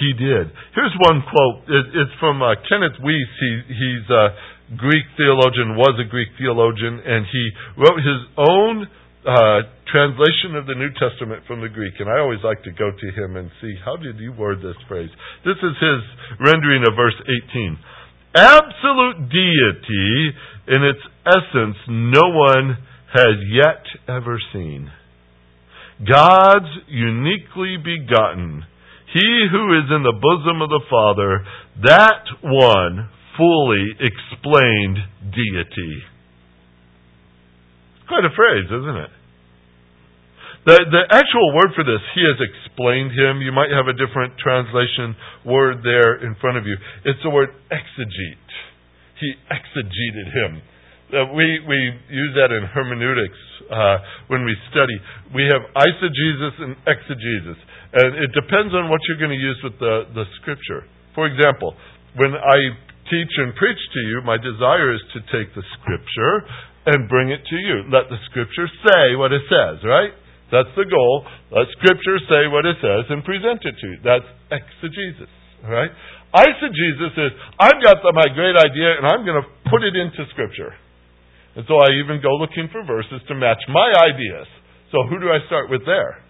He 0.00 0.18
did. 0.18 0.50
Here's 0.74 0.96
one 0.98 1.22
quote. 1.22 1.62
It's 1.70 2.16
from 2.18 2.42
uh, 2.42 2.58
Kenneth 2.66 2.98
Wuest. 2.98 3.38
He, 3.38 3.50
he's 3.70 4.10
a 4.10 4.34
Greek 4.74 5.04
theologian, 5.16 5.76
was 5.76 5.94
a 6.00 6.08
Greek 6.10 6.28
theologian, 6.38 6.98
and 7.04 7.26
he 7.30 7.50
wrote 7.78 8.00
his 8.02 8.22
own 8.34 8.88
uh, 9.26 9.60
translation 9.90 10.56
of 10.56 10.66
the 10.66 10.74
New 10.74 10.90
Testament 11.00 11.44
from 11.46 11.60
the 11.60 11.68
Greek, 11.68 11.94
and 11.98 12.08
I 12.08 12.20
always 12.20 12.40
like 12.44 12.62
to 12.64 12.72
go 12.72 12.90
to 12.90 13.08
him 13.12 13.36
and 13.36 13.50
see 13.60 13.74
how 13.84 13.96
did 13.96 14.18
you 14.18 14.32
word 14.32 14.58
this 14.58 14.76
phrase. 14.88 15.10
This 15.44 15.56
is 15.62 15.74
his 15.80 16.00
rendering 16.40 16.84
of 16.86 16.94
verse 16.96 17.16
18. 17.48 17.78
Absolute 18.34 19.30
deity 19.30 20.30
in 20.68 20.82
its 20.82 21.00
essence 21.24 21.76
no 21.88 22.28
one 22.34 22.76
has 23.14 23.36
yet 23.48 23.84
ever 24.08 24.38
seen. 24.52 24.90
God's 26.02 26.72
uniquely 26.88 27.76
begotten, 27.78 28.64
he 29.12 29.46
who 29.50 29.78
is 29.78 29.88
in 29.88 30.02
the 30.02 30.18
bosom 30.20 30.60
of 30.60 30.68
the 30.68 30.82
Father, 30.90 31.46
that 31.82 32.24
one 32.42 33.08
fully 33.38 33.86
explained 34.00 34.98
deity. 35.30 36.02
Quite 38.08 38.24
a 38.24 38.34
phrase, 38.36 38.68
isn't 38.68 38.98
it? 39.00 39.12
The, 40.64 40.80
the 40.80 41.04
actual 41.12 41.52
word 41.52 41.76
for 41.76 41.84
this, 41.84 42.00
he 42.16 42.24
has 42.24 42.40
explained 42.40 43.12
him. 43.12 43.44
You 43.44 43.52
might 43.52 43.68
have 43.68 43.84
a 43.84 43.92
different 43.92 44.40
translation 44.40 45.12
word 45.44 45.84
there 45.84 46.24
in 46.24 46.32
front 46.40 46.56
of 46.56 46.64
you. 46.64 46.76
It's 47.04 47.20
the 47.20 47.28
word 47.28 47.52
exegete. 47.68 48.52
He 49.20 49.36
exegeted 49.52 50.28
him. 50.32 50.64
Uh, 51.12 51.28
we, 51.36 51.60
we 51.68 51.78
use 52.08 52.32
that 52.40 52.48
in 52.48 52.64
hermeneutics 52.64 53.40
uh, 53.68 53.96
when 54.32 54.48
we 54.48 54.56
study. 54.72 54.96
We 55.36 55.44
have 55.52 55.68
eisegesis 55.76 56.56
and 56.64 56.72
exegesis. 56.88 57.60
And 57.92 58.24
it 58.24 58.32
depends 58.32 58.72
on 58.72 58.88
what 58.88 59.04
you're 59.04 59.20
going 59.20 59.36
to 59.36 59.44
use 59.44 59.60
with 59.62 59.76
the, 59.78 60.08
the 60.16 60.24
scripture. 60.40 60.88
For 61.14 61.28
example, 61.28 61.76
when 62.16 62.32
I 62.32 62.72
teach 63.12 63.32
and 63.36 63.52
preach 63.54 63.78
to 63.78 64.00
you, 64.08 64.24
my 64.24 64.40
desire 64.40 64.96
is 64.96 65.04
to 65.12 65.20
take 65.28 65.52
the 65.52 65.62
scripture 65.76 66.48
and 66.86 67.08
bring 67.08 67.30
it 67.30 67.40
to 67.48 67.56
you. 67.56 67.88
Let 67.88 68.08
the 68.08 68.20
scripture 68.30 68.68
say 68.84 69.16
what 69.16 69.32
it 69.32 69.42
says, 69.48 69.80
right? 69.84 70.12
That's 70.54 70.70
the 70.78 70.86
goal. 70.86 71.26
Let 71.50 71.66
Scripture 71.74 72.22
say 72.30 72.46
what 72.46 72.62
it 72.62 72.78
says 72.78 73.10
and 73.10 73.26
present 73.26 73.66
it 73.66 73.74
to 73.74 73.86
you. 73.90 73.98
That's 74.06 74.28
exegesis. 74.54 75.26
Right? 75.66 75.90
Eisegesis 76.30 77.14
is, 77.16 77.32
I've 77.58 77.82
got 77.82 78.04
the, 78.06 78.12
my 78.12 78.28
great 78.30 78.54
idea 78.54 79.00
and 79.00 79.08
I'm 79.08 79.26
going 79.26 79.40
to 79.40 79.48
put 79.66 79.82
it 79.82 79.98
into 79.98 80.22
Scripture. 80.30 80.70
And 81.58 81.66
so 81.66 81.82
I 81.82 81.98
even 81.98 82.22
go 82.22 82.38
looking 82.38 82.70
for 82.70 82.86
verses 82.86 83.18
to 83.26 83.34
match 83.34 83.62
my 83.66 83.90
ideas. 84.06 84.46
So 84.92 85.02
who 85.10 85.18
do 85.18 85.26
I 85.32 85.42
start 85.50 85.70
with 85.70 85.82
there? 85.86 86.22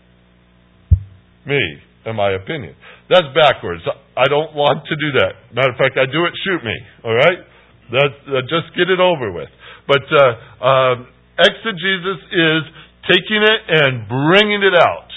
Me 1.45 1.61
and 2.09 2.17
my 2.17 2.33
opinion. 2.33 2.77
That's 3.13 3.29
backwards. 3.37 3.85
I 4.17 4.25
don't 4.25 4.57
want 4.57 4.89
to 4.89 4.95
do 4.97 5.21
that. 5.21 5.53
Matter 5.53 5.73
of 5.73 5.77
fact, 5.77 6.01
I 6.01 6.09
do 6.09 6.25
it, 6.25 6.33
shoot 6.49 6.65
me. 6.65 6.77
All 7.05 7.17
right? 7.17 7.41
That's, 7.93 8.21
uh, 8.29 8.41
just 8.49 8.73
get 8.77 8.89
it 8.89 9.01
over 9.01 9.33
with. 9.33 9.49
But 9.87 10.05
uh, 10.09 10.65
uh, 10.65 10.95
exegesis 11.39 12.21
is 12.33 12.63
taking 13.11 13.43
it 13.45 13.61
and 13.69 14.09
bringing 14.09 14.63
it 14.63 14.77
out. 14.81 15.09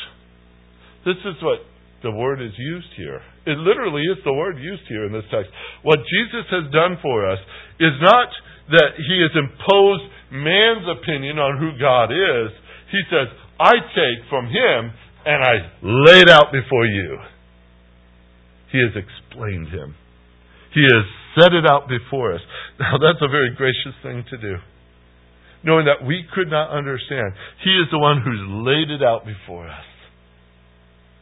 This 1.06 1.20
is 1.24 1.40
what 1.42 1.64
the 2.04 2.12
word 2.12 2.42
is 2.42 2.52
used 2.58 2.92
here. 2.96 3.22
It 3.46 3.58
literally 3.58 4.04
is 4.04 4.20
the 4.26 4.34
word 4.34 4.60
used 4.60 4.84
here 4.90 5.06
in 5.06 5.14
this 5.14 5.24
text. 5.32 5.50
What 5.84 6.00
Jesus 6.04 6.46
has 6.52 6.68
done 6.72 7.00
for 7.02 7.30
us 7.32 7.40
is 7.80 7.96
not 8.02 8.28
that 8.76 9.00
he 9.00 9.24
has 9.24 9.32
imposed 9.32 10.04
man's 10.32 10.84
opinion 10.84 11.40
on 11.40 11.56
who 11.56 11.80
God 11.80 12.12
is. 12.12 12.52
He 12.92 13.00
says, 13.08 13.32
I 13.60 13.72
take 13.96 14.28
from 14.30 14.48
him 14.48 14.92
and 15.26 15.40
I 15.44 15.56
lay 15.82 16.20
it 16.20 16.30
out 16.30 16.52
before 16.52 16.86
you. 16.86 17.18
He 18.72 18.80
has 18.80 18.92
explained 19.00 19.70
him. 19.70 19.96
He 20.74 20.84
has 20.84 21.06
set 21.40 21.54
it 21.54 21.66
out 21.70 21.88
before 21.88 22.34
us. 22.34 22.42
Now 22.80 22.98
that's 22.98 23.22
a 23.22 23.28
very 23.28 23.56
gracious 23.56 23.96
thing 24.04 24.26
to 24.30 24.38
do 24.38 24.58
knowing 25.64 25.86
that 25.86 26.06
we 26.06 26.24
could 26.34 26.50
not 26.50 26.72
understand. 26.72 27.34
He 27.64 27.72
is 27.72 27.92
the 27.92 28.00
one 28.00 28.22
who's 28.22 28.40
laid 28.64 28.90
it 28.90 29.04
out 29.04 29.26
before 29.26 29.68
us. 29.68 29.88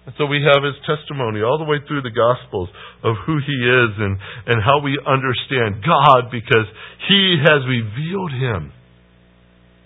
And 0.05 0.13
so 0.17 0.29
we 0.29 0.45
have 0.45 0.61
his 0.61 0.77
testimony 0.85 1.41
all 1.41 1.57
the 1.57 1.65
way 1.65 1.81
through 1.81 2.05
the 2.05 2.13
Gospels 2.13 2.69
of 3.01 3.15
who 3.25 3.41
he 3.41 3.57
is 3.57 3.91
and, 3.97 4.17
and 4.45 4.61
how 4.61 4.77
we 4.85 5.01
understand 5.01 5.81
God 5.81 6.29
because 6.29 6.69
he 7.09 7.41
has 7.41 7.65
revealed 7.65 8.31
him. 8.31 8.71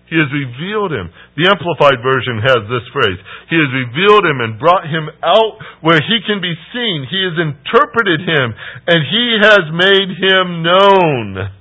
He 0.09 0.17
has 0.17 0.29
revealed 0.33 0.89
him. 0.89 1.13
The 1.37 1.47
Amplified 1.53 2.01
Version 2.01 2.41
has 2.41 2.65
this 2.65 2.85
phrase 2.89 3.21
He 3.47 3.57
has 3.57 3.69
revealed 3.69 4.25
him 4.25 4.41
and 4.41 4.57
brought 4.57 4.89
him 4.89 5.05
out 5.21 5.55
where 5.85 6.01
he 6.01 6.17
can 6.25 6.41
be 6.41 6.57
seen. 6.73 7.05
He 7.05 7.21
has 7.29 7.37
interpreted 7.37 8.25
him 8.25 8.47
and 8.89 8.99
he 9.05 9.25
has 9.37 9.63
made 9.69 10.09
him 10.17 10.45
known. 10.65 11.53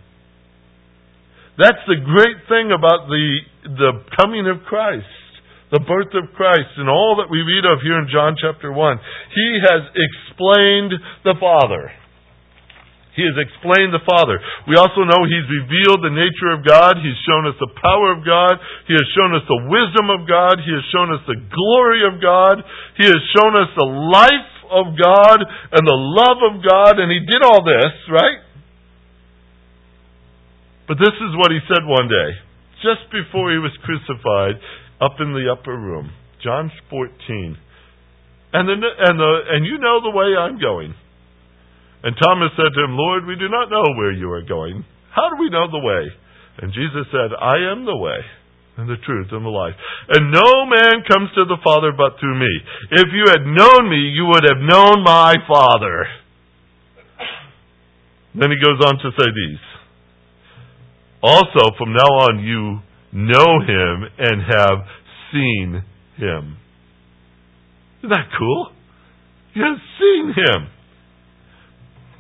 That's 1.60 1.84
the 1.90 2.00
great 2.00 2.40
thing 2.48 2.70
about 2.72 3.10
the, 3.10 3.26
the 3.66 3.92
coming 4.16 4.46
of 4.46 4.62
Christ, 4.64 5.10
the 5.74 5.82
birth 5.82 6.14
of 6.14 6.32
Christ, 6.38 6.78
and 6.78 6.88
all 6.88 7.18
that 7.18 7.28
we 7.28 7.42
read 7.42 7.66
of 7.66 7.82
here 7.82 7.98
in 7.98 8.08
John 8.08 8.38
chapter 8.40 8.72
1. 8.72 8.78
He 9.34 9.58
has 9.60 9.82
explained 9.90 10.94
the 11.26 11.34
Father. 11.42 11.90
He 13.18 13.26
has 13.26 13.34
explained 13.34 13.90
the 13.90 14.06
Father. 14.06 14.38
We 14.70 14.78
also 14.78 15.02
know 15.02 15.26
He's 15.26 15.50
revealed 15.50 16.06
the 16.06 16.14
nature 16.14 16.54
of 16.54 16.62
God. 16.62 17.02
He's 17.02 17.18
shown 17.26 17.50
us 17.50 17.58
the 17.58 17.74
power 17.74 18.14
of 18.14 18.22
God. 18.22 18.62
He 18.86 18.94
has 18.94 19.08
shown 19.18 19.34
us 19.34 19.42
the 19.50 19.66
wisdom 19.66 20.14
of 20.14 20.30
God. 20.30 20.62
He 20.62 20.70
has 20.70 20.86
shown 20.94 21.10
us 21.10 21.26
the 21.26 21.42
glory 21.50 22.06
of 22.06 22.22
God. 22.22 22.62
He 22.94 23.10
has 23.10 23.20
shown 23.34 23.58
us 23.58 23.74
the 23.74 23.90
life 23.90 24.54
of 24.70 24.94
God 24.94 25.42
and 25.42 25.82
the 25.82 26.00
love 26.22 26.40
of 26.46 26.54
God. 26.62 27.02
And 27.02 27.10
He 27.10 27.26
did 27.26 27.42
all 27.42 27.66
this, 27.66 27.92
right? 28.06 28.46
But 30.88 30.96
this 30.96 31.12
is 31.12 31.36
what 31.36 31.52
he 31.52 31.60
said 31.68 31.84
one 31.84 32.08
day, 32.08 32.30
just 32.80 33.12
before 33.12 33.52
he 33.52 33.60
was 33.60 33.76
crucified, 33.84 34.56
up 35.04 35.20
in 35.20 35.36
the 35.36 35.52
upper 35.52 35.76
room. 35.76 36.10
John 36.42 36.72
14. 36.88 37.58
And, 38.54 38.64
the, 38.66 38.72
and, 38.72 39.20
the, 39.20 39.32
and 39.52 39.66
you 39.66 39.76
know 39.76 40.00
the 40.00 40.16
way 40.16 40.32
I'm 40.32 40.58
going. 40.58 40.94
And 42.02 42.14
Thomas 42.14 42.54
said 42.54 42.70
to 42.74 42.84
him, 42.84 42.94
Lord, 42.94 43.26
we 43.26 43.34
do 43.34 43.48
not 43.48 43.70
know 43.70 43.82
where 43.96 44.12
you 44.12 44.30
are 44.30 44.42
going. 44.42 44.84
How 45.10 45.30
do 45.30 45.36
we 45.40 45.50
know 45.50 45.66
the 45.70 45.82
way? 45.82 46.06
And 46.58 46.72
Jesus 46.72 47.06
said, 47.10 47.34
I 47.34 47.70
am 47.70 47.86
the 47.86 47.96
way 47.96 48.18
and 48.78 48.88
the 48.88 49.02
truth 49.04 49.28
and 49.32 49.44
the 49.44 49.50
life. 49.50 49.74
And 50.08 50.30
no 50.30 50.66
man 50.66 51.02
comes 51.10 51.30
to 51.34 51.44
the 51.44 51.58
Father 51.64 51.90
but 51.90 52.18
through 52.20 52.38
me. 52.38 52.52
If 52.92 53.08
you 53.12 53.26
had 53.26 53.42
known 53.42 53.90
me, 53.90 53.98
you 54.14 54.26
would 54.26 54.44
have 54.46 54.62
known 54.62 55.02
my 55.02 55.34
Father. 55.48 56.06
Then 58.38 58.50
he 58.50 58.62
goes 58.62 58.78
on 58.86 58.98
to 58.98 59.10
say 59.18 59.26
these. 59.26 59.64
Also, 61.20 61.74
from 61.76 61.92
now 61.92 62.30
on, 62.30 62.38
you 62.38 62.78
know 63.10 63.58
him 63.66 64.06
and 64.18 64.42
have 64.46 64.86
seen 65.32 65.82
him. 66.16 66.56
Isn't 67.98 68.10
that 68.10 68.30
cool? 68.38 68.70
You 69.54 69.64
have 69.64 69.78
seen 69.98 70.28
him. 70.28 70.77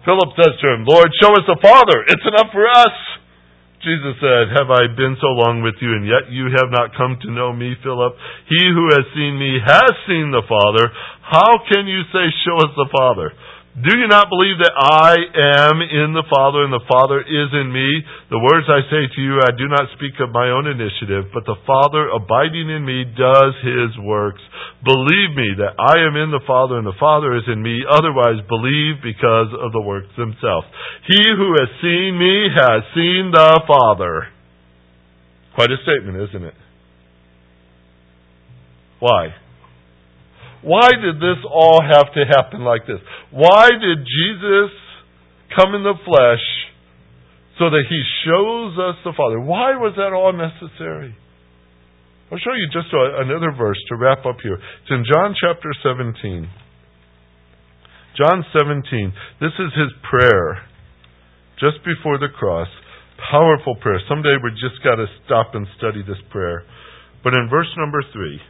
Philip 0.08 0.32
says 0.40 0.56
to 0.64 0.66
him, 0.72 0.88
Lord, 0.88 1.12
show 1.20 1.36
us 1.36 1.44
the 1.44 1.60
Father. 1.60 2.00
It's 2.08 2.24
enough 2.24 2.48
for 2.48 2.64
us. 2.64 2.96
Jesus 3.84 4.16
said, 4.24 4.56
Have 4.56 4.72
I 4.72 4.88
been 4.88 5.20
so 5.20 5.36
long 5.36 5.60
with 5.60 5.76
you, 5.84 5.92
and 5.92 6.08
yet 6.08 6.32
you 6.32 6.48
have 6.48 6.72
not 6.72 6.96
come 6.96 7.20
to 7.20 7.28
know 7.28 7.52
me, 7.52 7.76
Philip? 7.84 8.16
He 8.48 8.72
who 8.72 8.88
has 8.96 9.04
seen 9.12 9.36
me 9.36 9.60
has 9.60 9.92
seen 10.08 10.32
the 10.32 10.48
Father. 10.48 10.88
How 11.20 11.60
can 11.68 11.84
you 11.84 12.08
say, 12.08 12.24
Show 12.40 12.56
us 12.56 12.72
the 12.72 12.88
Father? 12.88 13.36
Do 13.78 13.94
you 13.94 14.10
not 14.10 14.26
believe 14.26 14.58
that 14.58 14.74
I 14.74 15.14
am 15.70 15.78
in 15.78 16.10
the 16.10 16.26
Father 16.26 16.66
and 16.66 16.74
the 16.74 16.82
Father 16.90 17.22
is 17.22 17.50
in 17.54 17.70
me? 17.70 17.86
The 18.26 18.42
words 18.42 18.66
I 18.66 18.82
say 18.90 19.06
to 19.06 19.20
you, 19.22 19.38
I 19.38 19.54
do 19.54 19.70
not 19.70 19.94
speak 19.94 20.18
of 20.18 20.34
my 20.34 20.50
own 20.50 20.66
initiative, 20.66 21.30
but 21.30 21.46
the 21.46 21.54
Father 21.62 22.10
abiding 22.10 22.74
in 22.74 22.82
me 22.82 23.06
does 23.14 23.54
his 23.62 23.94
works. 24.02 24.42
Believe 24.82 25.30
me 25.38 25.62
that 25.62 25.78
I 25.78 25.94
am 26.10 26.18
in 26.18 26.34
the 26.34 26.42
Father 26.42 26.74
and 26.74 26.90
the 26.90 26.98
Father 26.98 27.38
is 27.38 27.46
in 27.46 27.62
me. 27.62 27.86
Otherwise, 27.86 28.42
believe 28.50 28.98
because 28.98 29.54
of 29.54 29.70
the 29.70 29.84
works 29.86 30.10
themselves. 30.18 30.66
He 31.06 31.22
who 31.38 31.54
has 31.62 31.70
seen 31.78 32.18
me 32.18 32.50
has 32.50 32.82
seen 32.98 33.30
the 33.30 33.62
Father. 33.62 34.26
Quite 35.54 35.70
a 35.70 35.78
statement, 35.86 36.18
isn't 36.18 36.50
it? 36.50 36.58
Why? 38.98 39.38
Why 40.62 40.88
did 40.90 41.16
this 41.16 41.38
all 41.46 41.80
have 41.82 42.12
to 42.14 42.22
happen 42.26 42.64
like 42.64 42.86
this? 42.86 42.98
Why 43.30 43.70
did 43.70 44.02
Jesus 44.02 44.72
come 45.54 45.74
in 45.74 45.82
the 45.82 45.94
flesh 46.04 46.44
so 47.58 47.70
that 47.70 47.84
he 47.88 48.02
shows 48.26 48.78
us 48.78 48.96
the 49.04 49.14
Father? 49.16 49.38
Why 49.40 49.78
was 49.78 49.94
that 49.96 50.12
all 50.12 50.32
necessary? 50.34 51.14
I'll 52.30 52.38
show 52.38 52.52
you 52.52 52.68
just 52.68 52.92
a, 52.92 53.22
another 53.24 53.54
verse 53.56 53.78
to 53.88 53.96
wrap 53.96 54.26
up 54.26 54.36
here. 54.42 54.58
It's 54.58 54.90
in 54.90 55.04
John 55.06 55.34
chapter 55.38 55.70
17. 55.82 56.50
John 58.18 58.44
17. 58.52 59.12
This 59.40 59.54
is 59.58 59.70
his 59.78 59.94
prayer 60.02 60.66
just 61.58 61.78
before 61.86 62.18
the 62.18 62.28
cross. 62.28 62.68
Powerful 63.30 63.76
prayer. 63.80 64.00
Someday 64.08 64.36
we 64.42 64.50
just 64.58 64.82
got 64.82 64.96
to 64.96 65.06
stop 65.24 65.54
and 65.54 65.66
study 65.78 66.02
this 66.02 66.20
prayer. 66.30 66.62
But 67.24 67.34
in 67.34 67.48
verse 67.50 67.70
number 67.78 68.02
3, 68.12 68.40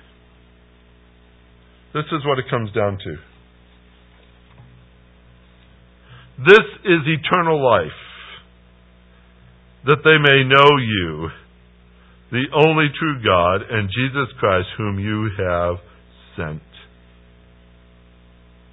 this 1.94 2.04
is 2.12 2.24
what 2.24 2.38
it 2.38 2.50
comes 2.50 2.72
down 2.72 2.98
to. 2.98 3.16
This 6.38 6.66
is 6.84 7.00
eternal 7.06 7.64
life, 7.64 7.90
that 9.86 10.04
they 10.04 10.18
may 10.18 10.44
know 10.44 10.76
you, 10.78 11.28
the 12.30 12.44
only 12.54 12.86
true 12.98 13.22
God, 13.24 13.62
and 13.70 13.88
Jesus 13.88 14.32
Christ, 14.38 14.68
whom 14.76 14.98
you 15.00 15.30
have 15.38 15.76
sent. 16.36 16.62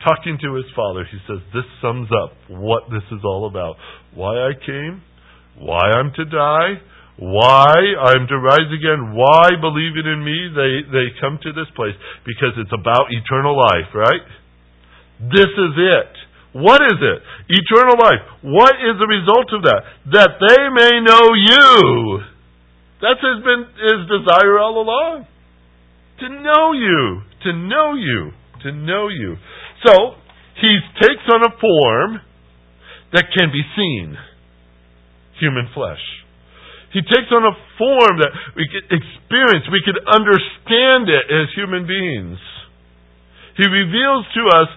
Talking 0.03 0.37
to 0.43 0.53
his 0.55 0.65
Father, 0.75 1.07
he 1.09 1.17
says, 1.27 1.39
This 1.53 1.65
sums 1.81 2.09
up 2.23 2.33
what 2.49 2.83
this 2.91 3.01
is 3.11 3.23
all 3.23 3.47
about. 3.47 3.77
Why 4.13 4.35
I 4.35 4.51
came, 4.63 5.01
why 5.57 5.89
I'm 5.89 6.11
to 6.13 6.25
die, 6.25 6.73
why 7.17 7.71
I'm 7.71 8.27
to 8.27 8.37
rise 8.39 8.67
again, 8.75 9.15
why 9.15 9.55
believing 9.61 10.03
in 10.03 10.19
me 10.19 10.51
they, 10.51 10.73
they 10.91 11.07
come 11.23 11.39
to 11.43 11.51
this 11.55 11.71
place. 11.75 11.95
Because 12.27 12.59
it's 12.59 12.73
about 12.75 13.07
eternal 13.07 13.55
life, 13.55 13.95
right? 13.95 14.23
This 15.31 15.47
is 15.47 15.73
it. 15.79 16.11
What 16.59 16.81
is 16.83 16.99
it? 16.99 17.19
Eternal 17.51 17.99
life. 17.99 18.23
What 18.43 18.75
is 18.79 18.99
the 18.99 19.07
result 19.07 19.47
of 19.55 19.63
that? 19.63 19.81
That 20.11 20.31
they 20.39 20.61
may 20.71 21.03
know 21.03 21.35
you. 21.35 22.19
That's 23.01 23.19
has 23.19 23.43
been 23.43 23.63
his 23.75 24.07
desire 24.07 24.59
all 24.59 24.81
along. 24.81 25.27
To 26.19 26.29
know 26.29 26.71
you. 26.71 27.21
To 27.43 27.53
know 27.53 27.95
you. 27.95 28.31
To 28.63 28.71
know 28.71 29.07
you. 29.09 29.35
So, 29.85 30.15
he 30.61 30.79
takes 31.01 31.23
on 31.33 31.43
a 31.43 31.51
form 31.59 32.21
that 33.13 33.25
can 33.37 33.51
be 33.51 33.61
seen. 33.75 34.17
Human 35.39 35.67
flesh. 35.73 36.24
He 36.95 37.03
takes 37.03 37.27
on 37.27 37.43
a 37.43 37.51
form 37.75 38.23
that 38.23 38.31
we 38.55 38.63
could 38.71 38.87
experience, 38.87 39.67
we 39.67 39.83
could 39.83 39.99
understand 40.07 41.11
it 41.11 41.27
as 41.27 41.51
human 41.51 41.83
beings. 41.83 42.39
He 43.59 43.67
reveals 43.67 44.23
to 44.31 44.43
us 44.55 44.69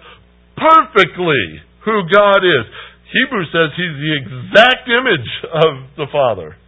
perfectly 0.58 1.62
who 1.86 2.02
God 2.10 2.42
is. 2.42 2.66
Hebrews 3.14 3.54
says 3.54 3.70
he's 3.78 3.96
the 4.02 4.14
exact 4.18 4.90
image 4.90 5.30
of 5.46 5.70
the 5.94 6.10
Father. 6.10 6.58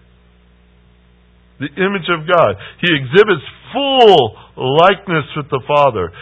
The 1.59 1.71
image 1.83 2.07
of 2.15 2.31
God. 2.31 2.55
He 2.79 2.95
exhibits 2.95 3.43
full 3.75 4.39
likeness 4.55 5.27
with 5.35 5.51
the 5.51 5.67
Father. 5.67 6.15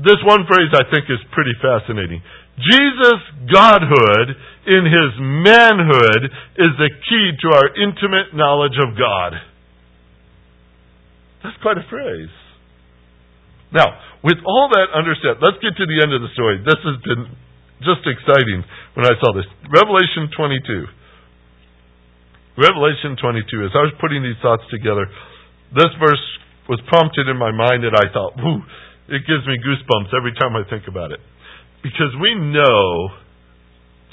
This 0.00 0.18
one 0.24 0.48
phrase 0.48 0.72
I 0.72 0.88
think 0.88 1.04
is 1.12 1.20
pretty 1.36 1.52
fascinating. 1.60 2.24
Jesus' 2.58 3.24
Godhood 3.50 4.28
in 4.66 4.82
his 4.86 5.10
manhood 5.18 6.30
is 6.56 6.72
the 6.78 6.90
key 6.90 7.26
to 7.42 7.48
our 7.52 7.68
intimate 7.76 8.32
knowledge 8.32 8.78
of 8.78 8.96
God. 8.96 9.32
That's 11.42 11.58
quite 11.60 11.76
a 11.76 11.86
phrase. 11.90 12.32
Now, 13.74 13.90
with 14.22 14.38
all 14.46 14.70
that 14.72 14.94
understood, 14.94 15.42
let's 15.42 15.60
get 15.60 15.76
to 15.76 15.84
the 15.84 15.98
end 16.00 16.14
of 16.14 16.22
the 16.22 16.32
story. 16.32 16.62
This 16.64 16.80
has 16.80 16.96
been 17.04 17.28
just 17.82 18.06
exciting 18.06 18.64
when 18.96 19.04
I 19.04 19.18
saw 19.20 19.34
this. 19.34 19.44
Revelation 19.68 20.30
22. 20.32 20.88
Revelation 22.56 23.18
22. 23.18 23.66
As 23.66 23.74
I 23.74 23.82
was 23.82 23.94
putting 24.00 24.22
these 24.22 24.38
thoughts 24.40 24.62
together, 24.70 25.04
this 25.74 25.90
verse 25.98 26.22
was 26.70 26.80
prompted 26.88 27.28
in 27.28 27.36
my 27.36 27.50
mind 27.50 27.84
and 27.84 27.92
I 27.92 28.08
thought, 28.14 28.38
whoo, 28.38 28.62
it 29.10 29.26
gives 29.28 29.44
me 29.44 29.58
goosebumps 29.60 30.14
every 30.16 30.32
time 30.38 30.56
I 30.56 30.64
think 30.70 30.88
about 30.88 31.12
it. 31.12 31.20
Because 31.84 32.16
we 32.16 32.32
know 32.32 33.12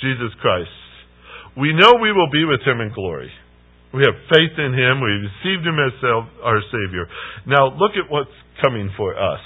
Jesus 0.03 0.35
Christ. 0.43 0.75
We 1.55 1.71
know 1.71 1.95
we 2.03 2.11
will 2.11 2.27
be 2.27 2.43
with 2.43 2.59
Him 2.67 2.83
in 2.83 2.91
glory. 2.91 3.31
We 3.95 4.03
have 4.03 4.27
faith 4.27 4.59
in 4.59 4.75
Him. 4.75 4.99
We 4.99 5.31
received 5.31 5.63
Him 5.63 5.79
as 5.79 5.95
our 6.43 6.59
Savior. 6.67 7.07
Now 7.47 7.71
look 7.71 7.95
at 7.95 8.11
what's 8.11 8.35
coming 8.59 8.91
for 8.95 9.15
us. 9.15 9.39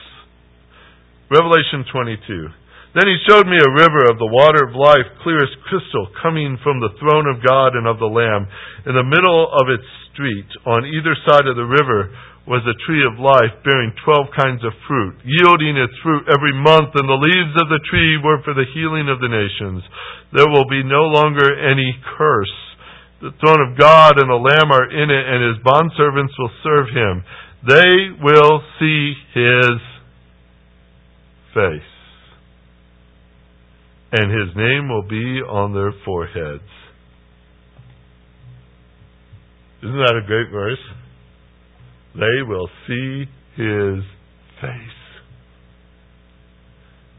Revelation 1.29 1.85
22. 1.93 2.49
Then 2.95 3.11
he 3.11 3.27
showed 3.27 3.43
me 3.45 3.59
a 3.59 3.75
river 3.75 4.07
of 4.07 4.15
the 4.15 4.31
water 4.31 4.63
of 4.63 4.71
life, 4.71 5.19
clear 5.19 5.43
as 5.43 5.51
crystal, 5.67 6.07
coming 6.23 6.57
from 6.63 6.79
the 6.79 6.95
throne 6.95 7.27
of 7.27 7.43
God 7.43 7.75
and 7.75 7.85
of 7.85 7.99
the 7.99 8.07
Lamb. 8.07 8.47
In 8.87 8.95
the 8.95 9.03
middle 9.03 9.51
of 9.51 9.67
its 9.67 9.83
street, 10.13 10.47
on 10.63 10.87
either 10.87 11.11
side 11.27 11.43
of 11.43 11.59
the 11.59 11.67
river, 11.67 12.15
was 12.45 12.61
a 12.65 12.77
tree 12.85 13.01
of 13.05 13.17
life 13.17 13.51
bearing 13.65 13.91
twelve 14.05 14.29
kinds 14.37 14.61
of 14.61 14.73
fruit, 14.85 15.17
yielding 15.25 15.77
its 15.77 15.93
fruit 16.05 16.29
every 16.29 16.53
month, 16.53 16.93
and 16.93 17.09
the 17.09 17.17
leaves 17.17 17.55
of 17.57 17.69
the 17.73 17.81
tree 17.89 18.21
were 18.21 18.41
for 18.45 18.53
the 18.53 18.69
healing 18.73 19.09
of 19.09 19.17
the 19.17 19.29
nations. 19.29 19.81
There 20.31 20.49
will 20.49 20.69
be 20.69 20.85
no 20.85 21.09
longer 21.09 21.49
any 21.57 21.97
curse. 22.17 22.53
The 23.21 23.33
throne 23.41 23.61
of 23.65 23.79
God 23.79 24.21
and 24.21 24.29
the 24.29 24.37
Lamb 24.37 24.69
are 24.69 24.89
in 24.91 25.09
it, 25.09 25.25
and 25.25 25.41
his 25.41 25.59
bondservants 25.65 26.37
will 26.37 26.53
serve 26.61 26.93
him. 26.93 27.25
They 27.65 28.13
will 28.21 28.61
see 28.77 29.13
his 29.33 29.81
face 31.55 31.95
and 34.17 34.31
his 34.31 34.55
name 34.55 34.87
will 34.87 35.03
be 35.03 35.41
on 35.41 35.73
their 35.73 35.93
foreheads. 36.05 36.63
Isn't 39.83 39.97
that 39.97 40.15
a 40.15 40.25
great 40.25 40.51
verse? 40.51 40.79
They 42.15 42.43
will 42.47 42.69
see 42.87 43.25
his 43.55 44.03
face. 44.61 44.99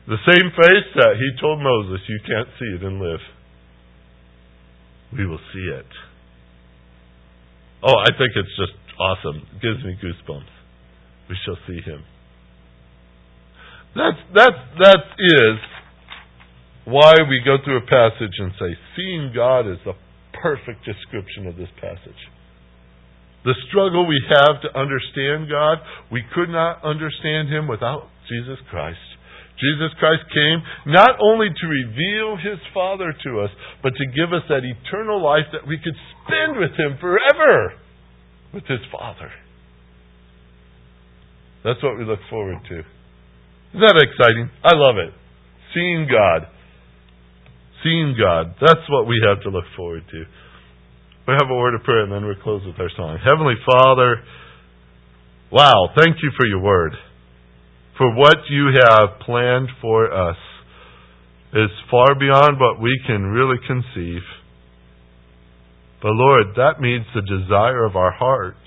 The 0.09 0.17
same 0.25 0.51
face 0.51 0.89
that 0.95 1.17
he 1.19 1.41
told 1.41 1.61
Moses, 1.61 2.01
you 2.09 2.21
can't 2.27 2.49
see 2.59 2.77
it 2.77 2.83
and 2.83 3.01
live. 3.01 3.21
We 5.13 5.27
will 5.27 5.41
see 5.53 5.69
it. 5.75 5.87
Oh, 7.83 7.99
I 7.99 8.11
think 8.17 8.33
it's 8.35 8.57
just 8.57 8.73
awesome. 8.99 9.43
It 9.55 9.63
gives 9.63 9.85
me 9.85 9.99
goosebumps. 10.03 10.55
We 11.29 11.37
shall 11.45 11.59
see 11.67 11.81
him. 11.81 12.05
That's 13.95 14.19
that's 14.35 14.63
that 14.79 15.03
is 15.19 15.59
why 16.85 17.15
we 17.29 17.41
go 17.45 17.57
through 17.65 17.79
a 17.79 17.87
passage 17.87 18.35
and 18.39 18.53
say, 18.59 18.77
seeing 18.95 19.33
God 19.35 19.67
is 19.67 19.79
the 19.85 19.95
perfect 20.41 20.85
description 20.85 21.47
of 21.47 21.57
this 21.57 21.69
passage. 21.81 22.21
The 23.47 23.55
struggle 23.71 24.11
we 24.11 24.19
have 24.27 24.59
to 24.67 24.71
understand 24.75 25.47
God, 25.47 25.79
we 26.11 26.27
could 26.35 26.51
not 26.51 26.83
understand 26.83 27.47
Him 27.47 27.71
without 27.71 28.11
Jesus 28.27 28.59
Christ. 28.69 28.99
Jesus 29.57 29.95
Christ 30.03 30.27
came 30.35 30.61
not 30.91 31.17
only 31.23 31.49
to 31.49 31.67
reveal 31.71 32.37
His 32.37 32.59
Father 32.75 33.15
to 33.15 33.31
us, 33.41 33.51
but 33.87 33.95
to 33.95 34.05
give 34.11 34.35
us 34.35 34.43
that 34.51 34.67
eternal 34.67 35.23
life 35.23 35.47
that 35.55 35.63
we 35.63 35.79
could 35.79 35.95
spend 36.27 36.59
with 36.59 36.75
Him 36.75 36.99
forever 36.99 37.79
with 38.53 38.67
His 38.67 38.83
Father. 38.91 39.31
That's 41.63 41.83
what 41.83 41.97
we 41.97 42.05
look 42.05 42.21
forward 42.29 42.59
to. 42.69 42.83
Isn't 43.73 43.87
that 43.87 44.03
exciting? 44.03 44.51
I 44.67 44.75
love 44.75 44.99
it. 44.99 45.15
Seeing 45.73 46.11
God 46.11 46.51
seeing 47.87 48.17
God. 48.19 48.55
That's 48.61 48.83
what 48.89 49.07
we 49.07 49.23
have 49.27 49.43
to 49.43 49.51
look 49.51 49.65
forward 49.77 50.03
to. 50.11 50.25
We 51.27 51.35
have 51.35 51.51
a 51.51 51.55
word 51.55 51.75
of 51.75 51.83
prayer 51.83 52.05
and 52.05 52.13
then 52.13 52.25
we'll 52.25 52.39
close 52.41 52.63
with 52.65 52.79
our 52.79 52.91
song. 52.97 53.19
Heavenly 53.19 53.59
Father, 53.67 54.23
wow, 55.51 55.91
thank 55.99 56.23
you 56.23 56.31
for 56.39 56.47
your 56.47 56.61
word. 56.61 56.93
For 57.99 58.15
what 58.15 58.37
you 58.49 58.71
have 58.79 59.19
planned 59.27 59.69
for 59.81 60.07
us 60.07 60.37
is 61.53 61.71
far 61.91 62.15
beyond 62.15 62.61
what 62.61 62.81
we 62.81 62.95
can 63.09 63.25
really 63.25 63.57
conceive. 63.67 64.23
But 66.01 66.13
Lord, 66.13 66.55
that 66.55 66.79
means 66.79 67.07
the 67.13 67.23
desire 67.23 67.85
of 67.85 67.97
our 67.97 68.13
hearts 68.13 68.59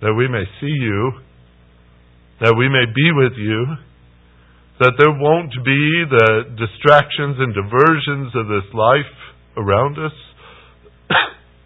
that 0.00 0.14
we 0.14 0.28
may 0.28 0.44
see 0.62 0.72
you, 0.72 1.12
that 2.40 2.54
we 2.56 2.70
may 2.70 2.86
be 2.88 3.10
with 3.12 3.36
you, 3.36 3.66
that 4.80 4.94
there 4.96 5.12
won't 5.12 5.52
be 5.64 6.04
the 6.08 6.56
distractions 6.56 7.36
and 7.38 7.52
diversions 7.52 8.32
of 8.34 8.48
this 8.48 8.72
life 8.72 9.12
around 9.58 9.98
us, 9.98 10.12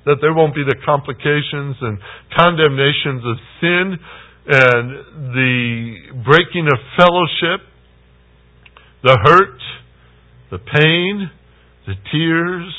that 0.09 0.25
there 0.25 0.33
won't 0.33 0.55
be 0.55 0.65
the 0.65 0.77
complications 0.85 1.77
and 1.85 2.01
condemnations 2.33 3.23
of 3.29 3.37
sin 3.61 3.87
and 4.49 4.87
the 5.37 6.25
breaking 6.25 6.65
of 6.73 6.79
fellowship, 6.97 7.61
the 9.05 9.17
hurt, 9.23 9.61
the 10.51 10.59
pain, 10.59 11.31
the 11.87 11.95
tears, 12.11 12.73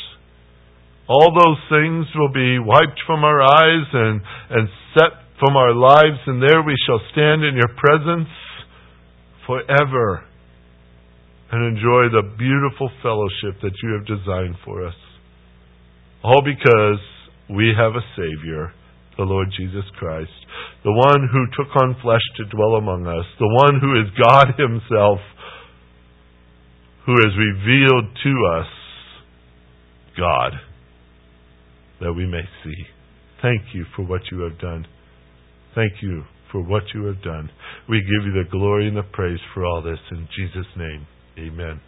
all 1.07 1.34
those 1.34 1.61
things 1.69 2.05
will 2.15 2.34
be 2.34 2.57
wiped 2.57 3.01
from 3.05 3.23
our 3.23 3.41
eyes 3.41 3.88
and, 3.93 4.21
and 4.49 4.69
set 4.93 5.13
from 5.39 5.55
our 5.55 5.73
lives, 5.73 6.17
and 6.25 6.41
there 6.41 6.61
we 6.61 6.75
shall 6.86 6.99
stand 7.11 7.43
in 7.43 7.55
your 7.55 7.69
presence 7.77 8.30
forever 9.45 10.25
and 11.51 11.77
enjoy 11.77 12.09
the 12.13 12.21
beautiful 12.38 12.89
fellowship 13.01 13.61
that 13.61 13.73
you 13.82 13.93
have 13.93 14.05
designed 14.05 14.55
for 14.65 14.86
us. 14.86 14.93
All 16.23 16.41
because 16.43 17.01
we 17.50 17.74
have 17.78 17.93
a 17.93 18.06
Savior, 18.16 18.72
the 19.18 19.24
Lord 19.24 19.47
Jesus 19.58 19.86
Christ, 19.97 20.32
the 20.84 20.91
one 20.91 21.28
who 21.32 21.45
took 21.58 21.76
on 21.82 21.95
flesh 22.02 22.22
to 22.38 22.45
dwell 22.45 22.76
among 22.76 23.08
us, 23.08 23.26
the 23.39 23.50
one 23.50 23.80
who 23.80 24.00
is 24.00 24.08
God 24.22 24.54
Himself, 24.58 25.20
who 27.06 27.14
has 27.14 27.34
revealed 27.38 28.06
to 28.24 28.60
us 28.60 28.68
God 30.18 30.54
that 32.02 32.14
we 32.14 32.26
may 32.26 32.43
see. 32.64 32.86
Thank 33.41 33.74
you 33.74 33.86
for 33.95 34.04
what 34.04 34.22
you 34.32 34.41
have 34.41 34.60
done. 34.60 34.86
Thank 35.76 35.93
you 36.02 36.24
for 36.52 36.62
what 36.62 36.84
you 36.93 37.06
have 37.06 37.22
done. 37.22 37.50
We 37.88 38.02
give 38.02 38.26
you 38.28 38.43
the 38.43 38.50
glory 38.50 38.88
and 38.88 38.97
the 38.97 39.04
praise 39.04 39.39
for 39.54 39.66
all 39.66 39.82
this 39.82 40.00
in 40.12 40.28
Jesus' 40.36 40.68
name. 40.78 41.08
Amen. 41.38 41.80